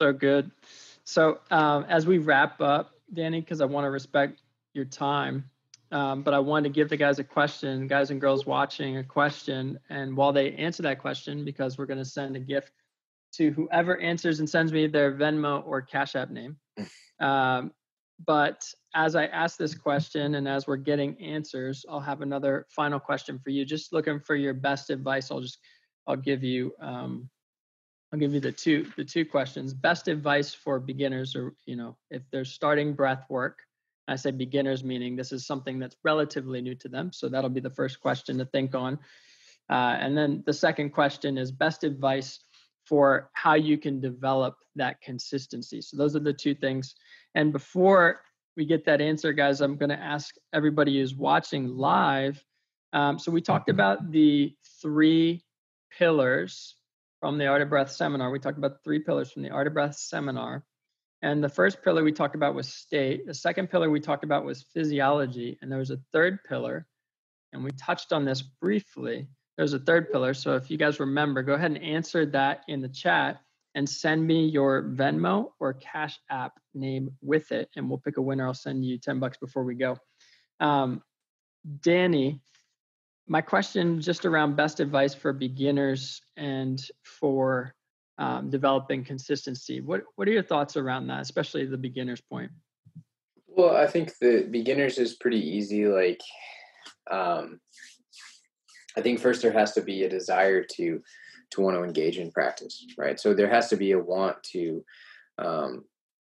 [0.00, 0.50] so good
[1.04, 4.40] so um, as we wrap up danny because i want to respect
[4.74, 5.44] your time
[5.90, 9.04] um, but I wanted to give the guys a question, guys and girls watching a
[9.04, 9.78] question.
[9.88, 12.72] And while they answer that question, because we're going to send a gift
[13.34, 16.56] to whoever answers and sends me their Venmo or Cash App name.
[17.20, 17.72] Um,
[18.24, 18.64] but
[18.94, 23.38] as I ask this question and as we're getting answers, I'll have another final question
[23.38, 23.64] for you.
[23.64, 25.30] Just looking for your best advice.
[25.30, 25.58] I'll just
[26.06, 27.28] I'll give you um,
[28.12, 29.74] I'll give you the two the two questions.
[29.74, 33.60] Best advice for beginners, or you know, if they're starting breath work
[34.08, 37.12] I say beginners, meaning this is something that's relatively new to them.
[37.12, 38.98] So that'll be the first question to think on.
[39.70, 42.40] Uh, and then the second question is best advice
[42.88, 45.82] for how you can develop that consistency.
[45.82, 46.94] So those are the two things.
[47.34, 48.20] And before
[48.56, 52.42] we get that answer, guys, I'm going to ask everybody who's watching live.
[52.92, 55.44] Um, so we talked about the three
[55.96, 56.76] pillars
[57.20, 58.30] from the Art of Breath seminar.
[58.30, 60.64] We talked about three pillars from the Art of Breath seminar.
[61.20, 63.26] And the first pillar we talked about was state.
[63.26, 65.58] The second pillar we talked about was physiology.
[65.60, 66.86] And there was a third pillar,
[67.52, 69.26] and we touched on this briefly.
[69.58, 70.34] There's a third pillar.
[70.34, 73.40] So if you guys remember, go ahead and answer that in the chat
[73.74, 78.22] and send me your Venmo or Cash App name with it, and we'll pick a
[78.22, 78.46] winner.
[78.46, 79.98] I'll send you 10 bucks before we go.
[80.60, 81.02] Um,
[81.80, 82.40] Danny,
[83.26, 87.74] my question just around best advice for beginners and for
[88.16, 89.80] um, developing consistency.
[89.80, 92.50] What what are your thoughts around that, especially the beginner's point?
[93.46, 95.86] Well, I think the beginners is pretty easy.
[95.86, 96.20] Like,
[97.10, 97.60] um,
[98.98, 101.00] I think first there has to be a desire to
[101.52, 103.18] to want to engage in practice, right?
[103.18, 104.84] So there has to be a want to
[105.38, 105.84] um,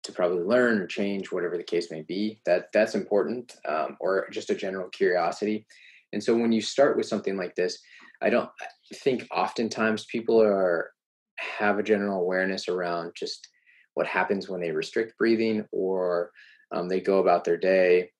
[0.02, 2.40] to probably learn or change, whatever the case may be.
[2.44, 5.66] That that's important, um, or just a general curiosity.
[6.12, 7.78] And so when you start with something like this,
[8.20, 8.50] I don't
[8.92, 10.90] think oftentimes people are
[11.38, 13.48] have a general awareness around just
[13.94, 16.30] what happens when they restrict breathing or
[16.72, 18.10] um, they go about their day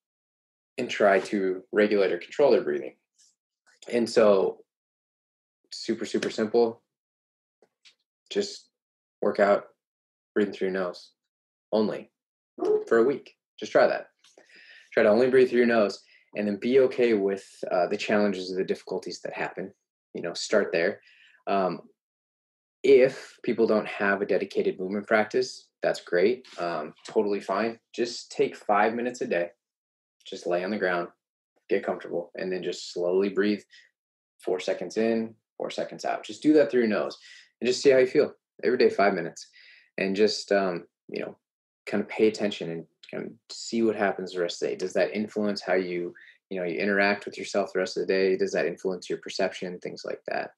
[0.79, 2.95] and try to regulate or control their breathing.
[3.93, 4.59] And so,
[5.73, 6.83] super, super simple.
[8.31, 8.69] Just
[9.21, 9.65] work out
[10.35, 11.11] breathing through your nose
[11.73, 12.11] only
[12.87, 13.35] for a week.
[13.59, 14.09] Just try that.
[14.93, 16.03] Try to only breathe through your nose
[16.37, 19.73] and then be okay with uh, the challenges or the difficulties that happen.
[20.15, 21.01] You know, start there.
[21.47, 21.83] Um,
[22.83, 26.47] if people don't have a dedicated movement practice, that's great.
[26.59, 27.79] Um, totally fine.
[27.95, 29.51] Just take five minutes a day.
[30.27, 31.09] Just lay on the ground,
[31.75, 33.63] get comfortable, and then just slowly breathe
[34.45, 36.25] four seconds in, four seconds out.
[36.25, 37.17] Just do that through your nose
[37.61, 39.49] and just see how you feel every day, five minutes.
[39.99, 41.37] And just, um, you know,
[41.87, 44.79] kind of pay attention and kind of see what happens the rest of the day.
[44.79, 46.15] Does that influence how you,
[46.49, 48.37] you know, you interact with yourself the rest of the day?
[48.37, 49.79] Does that influence your perception?
[49.79, 50.53] Things like that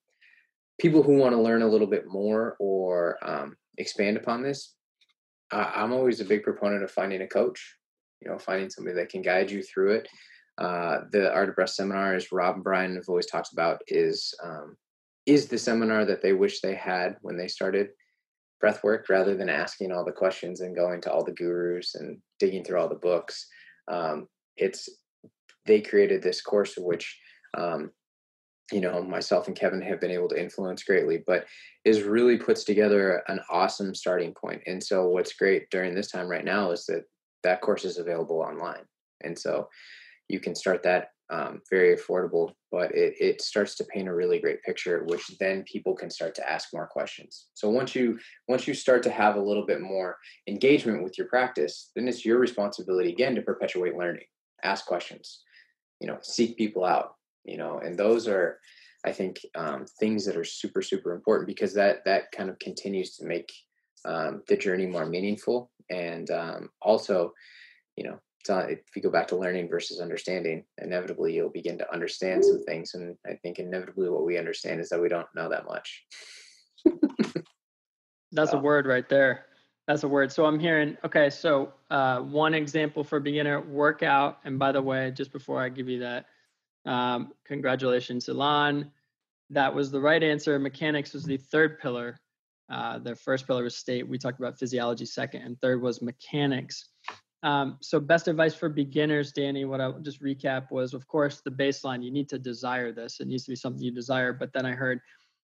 [0.79, 4.73] people who want to learn a little bit more or um, expand upon this,
[5.51, 7.77] I'm always a big proponent of finding a coach.
[8.21, 10.07] You know, finding somebody that can guide you through it.
[10.57, 14.33] Uh, the Art of Breath seminar, as Rob and Brian have always talked about, is
[14.43, 14.77] um,
[15.25, 17.89] is the seminar that they wish they had when they started
[18.59, 22.17] breath work, rather than asking all the questions and going to all the gurus and
[22.39, 23.47] digging through all the books.
[23.91, 24.89] Um, it's
[25.65, 27.19] they created this course which
[27.57, 27.91] um,
[28.71, 31.45] you know myself and Kevin have been able to influence greatly, but
[31.83, 34.61] is really puts together an awesome starting point.
[34.67, 37.03] And so what's great during this time right now is that
[37.41, 38.85] that course is available online,
[39.23, 39.67] and so
[40.29, 44.39] you can start that um, very affordable, but it, it starts to paint a really
[44.39, 47.47] great picture, which then people can start to ask more questions.
[47.53, 50.17] So once you once you start to have a little bit more
[50.47, 54.25] engagement with your practice, then it's your responsibility again to perpetuate learning,
[54.63, 55.41] ask questions,
[55.99, 57.15] you know, seek people out,
[57.45, 58.59] you know, and those are,
[59.05, 63.15] I think, um, things that are super super important because that that kind of continues
[63.15, 63.51] to make
[64.05, 67.31] um, the journey more meaningful and um, also,
[67.95, 68.19] you know,
[68.49, 72.63] not, if you go back to learning versus understanding, inevitably you'll begin to understand some
[72.63, 72.93] things.
[72.93, 76.05] And I think inevitably what we understand is that we don't know that much.
[78.31, 79.45] That's a word right there.
[79.87, 80.31] That's a word.
[80.31, 84.39] So I'm hearing, okay, so uh, one example for beginner workout.
[84.43, 86.25] And by the way, just before I give you that,
[86.85, 88.89] um, congratulations, Ilan.
[89.49, 90.57] That was the right answer.
[90.57, 92.17] Mechanics was the third pillar.
[92.71, 94.07] Uh, the first pillar was state.
[94.07, 96.89] We talked about physiology second, and third was mechanics.
[97.43, 101.51] Um, so best advice for beginners, Danny, what I'll just recap was, of course, the
[101.51, 102.01] baseline.
[102.01, 103.19] You need to desire this.
[103.19, 104.31] It needs to be something you desire.
[104.31, 105.01] But then I heard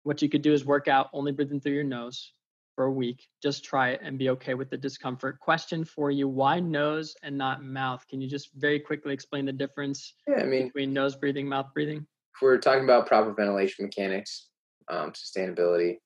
[0.02, 2.32] what you could do is work out only breathing through your nose
[2.74, 3.28] for a week.
[3.42, 5.38] Just try it and be okay with the discomfort.
[5.40, 8.06] Question for you, why nose and not mouth?
[8.08, 11.68] Can you just very quickly explain the difference yeah, I mean, between nose breathing, mouth
[11.74, 12.06] breathing?
[12.34, 14.48] If we're talking about proper ventilation mechanics,
[14.88, 15.98] um, sustainability,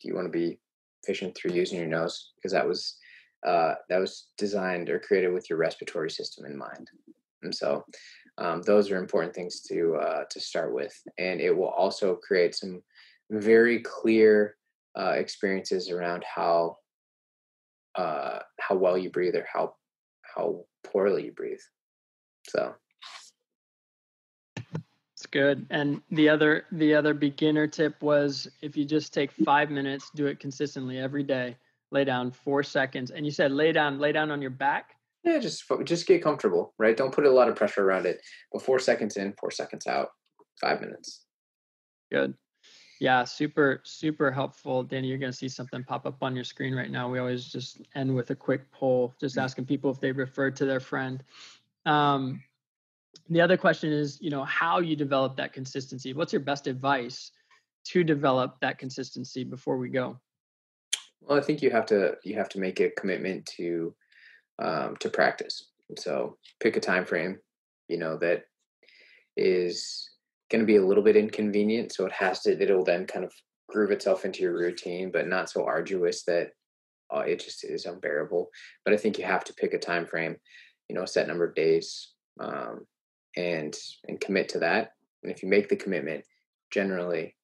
[0.00, 0.58] do you want to be
[1.02, 2.32] efficient through using your nose?
[2.36, 2.96] Because that was
[3.46, 6.90] uh, that was designed or created with your respiratory system in mind.
[7.42, 7.84] And so
[8.38, 12.54] um, those are important things to uh, to start with, and it will also create
[12.54, 12.82] some
[13.30, 14.56] very clear
[14.98, 16.76] uh, experiences around how
[17.94, 19.74] uh, how well you breathe or how
[20.22, 21.60] how poorly you breathe.
[22.48, 22.74] So
[25.14, 25.66] it's good.
[25.70, 30.26] And the other the other beginner tip was if you just take five minutes, do
[30.26, 31.56] it consistently every day
[31.92, 33.10] lay down four seconds.
[33.10, 34.96] And you said lay down, lay down on your back.
[35.24, 36.96] Yeah, just just get comfortable, right?
[36.96, 38.20] Don't put a lot of pressure around it.
[38.52, 40.10] But four seconds in, four seconds out,
[40.60, 41.24] five minutes.
[42.12, 42.34] Good.
[43.00, 44.82] Yeah, super, super helpful.
[44.82, 47.10] Danny, you're going to see something pop up on your screen right now.
[47.10, 49.44] We always just end with a quick poll, just mm-hmm.
[49.44, 51.22] asking people if they referred to their friend.
[51.84, 52.42] Um,
[53.28, 56.14] the other question is, you know, how you develop that consistency.
[56.14, 57.32] What's your best advice
[57.86, 60.18] to develop that consistency before we go?
[61.26, 63.94] Well, I think you have to you have to make a commitment to
[64.60, 65.70] um, to practice.
[65.98, 67.38] So pick a time frame,
[67.88, 68.44] you know, that
[69.36, 70.08] is
[70.50, 71.92] going to be a little bit inconvenient.
[71.92, 73.32] So it has to it'll then kind of
[73.68, 76.50] groove itself into your routine, but not so arduous that
[77.14, 78.48] uh, it just is unbearable.
[78.84, 80.36] But I think you have to pick a time frame,
[80.88, 82.86] you know, a set number of days, um,
[83.36, 84.92] and and commit to that.
[85.24, 86.24] And if you make the commitment,
[86.70, 87.34] generally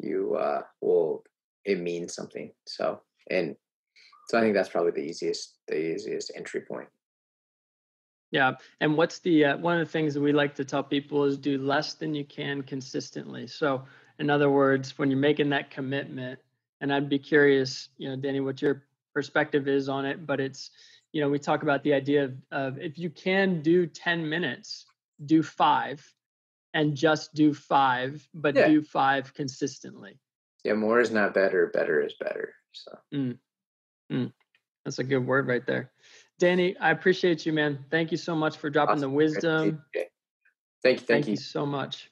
[0.00, 1.22] you uh, will
[1.64, 2.50] it means something.
[2.66, 3.00] So
[3.30, 3.56] and
[4.28, 6.88] so I think that's probably the easiest the easiest entry point.
[8.30, 11.24] Yeah, and what's the uh, one of the things that we like to tell people
[11.24, 13.46] is do less than you can consistently.
[13.46, 13.84] So,
[14.18, 16.38] in other words, when you're making that commitment,
[16.80, 20.26] and I'd be curious, you know, Danny, what your perspective is on it.
[20.26, 20.70] But it's,
[21.12, 24.86] you know, we talk about the idea of, of if you can do 10 minutes,
[25.24, 26.06] do five,
[26.74, 28.68] and just do five, but yeah.
[28.68, 30.18] do five consistently.
[30.64, 31.70] Yeah, more is not better.
[31.72, 32.52] Better is better.
[32.72, 33.38] So mm.
[34.12, 34.32] Mm.
[34.84, 35.90] that's a good word right there.
[36.38, 37.84] Danny, I appreciate you, man.
[37.90, 39.10] Thank you so much for dropping awesome.
[39.10, 39.62] the wisdom.
[39.62, 40.04] Thank you.
[40.82, 41.32] Thank, thank you.
[41.32, 42.10] you so much.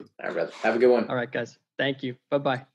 [0.00, 0.52] All right, brother.
[0.62, 1.08] Have a good one.
[1.08, 1.58] All right, guys.
[1.78, 2.16] Thank you.
[2.30, 2.66] Bye bye.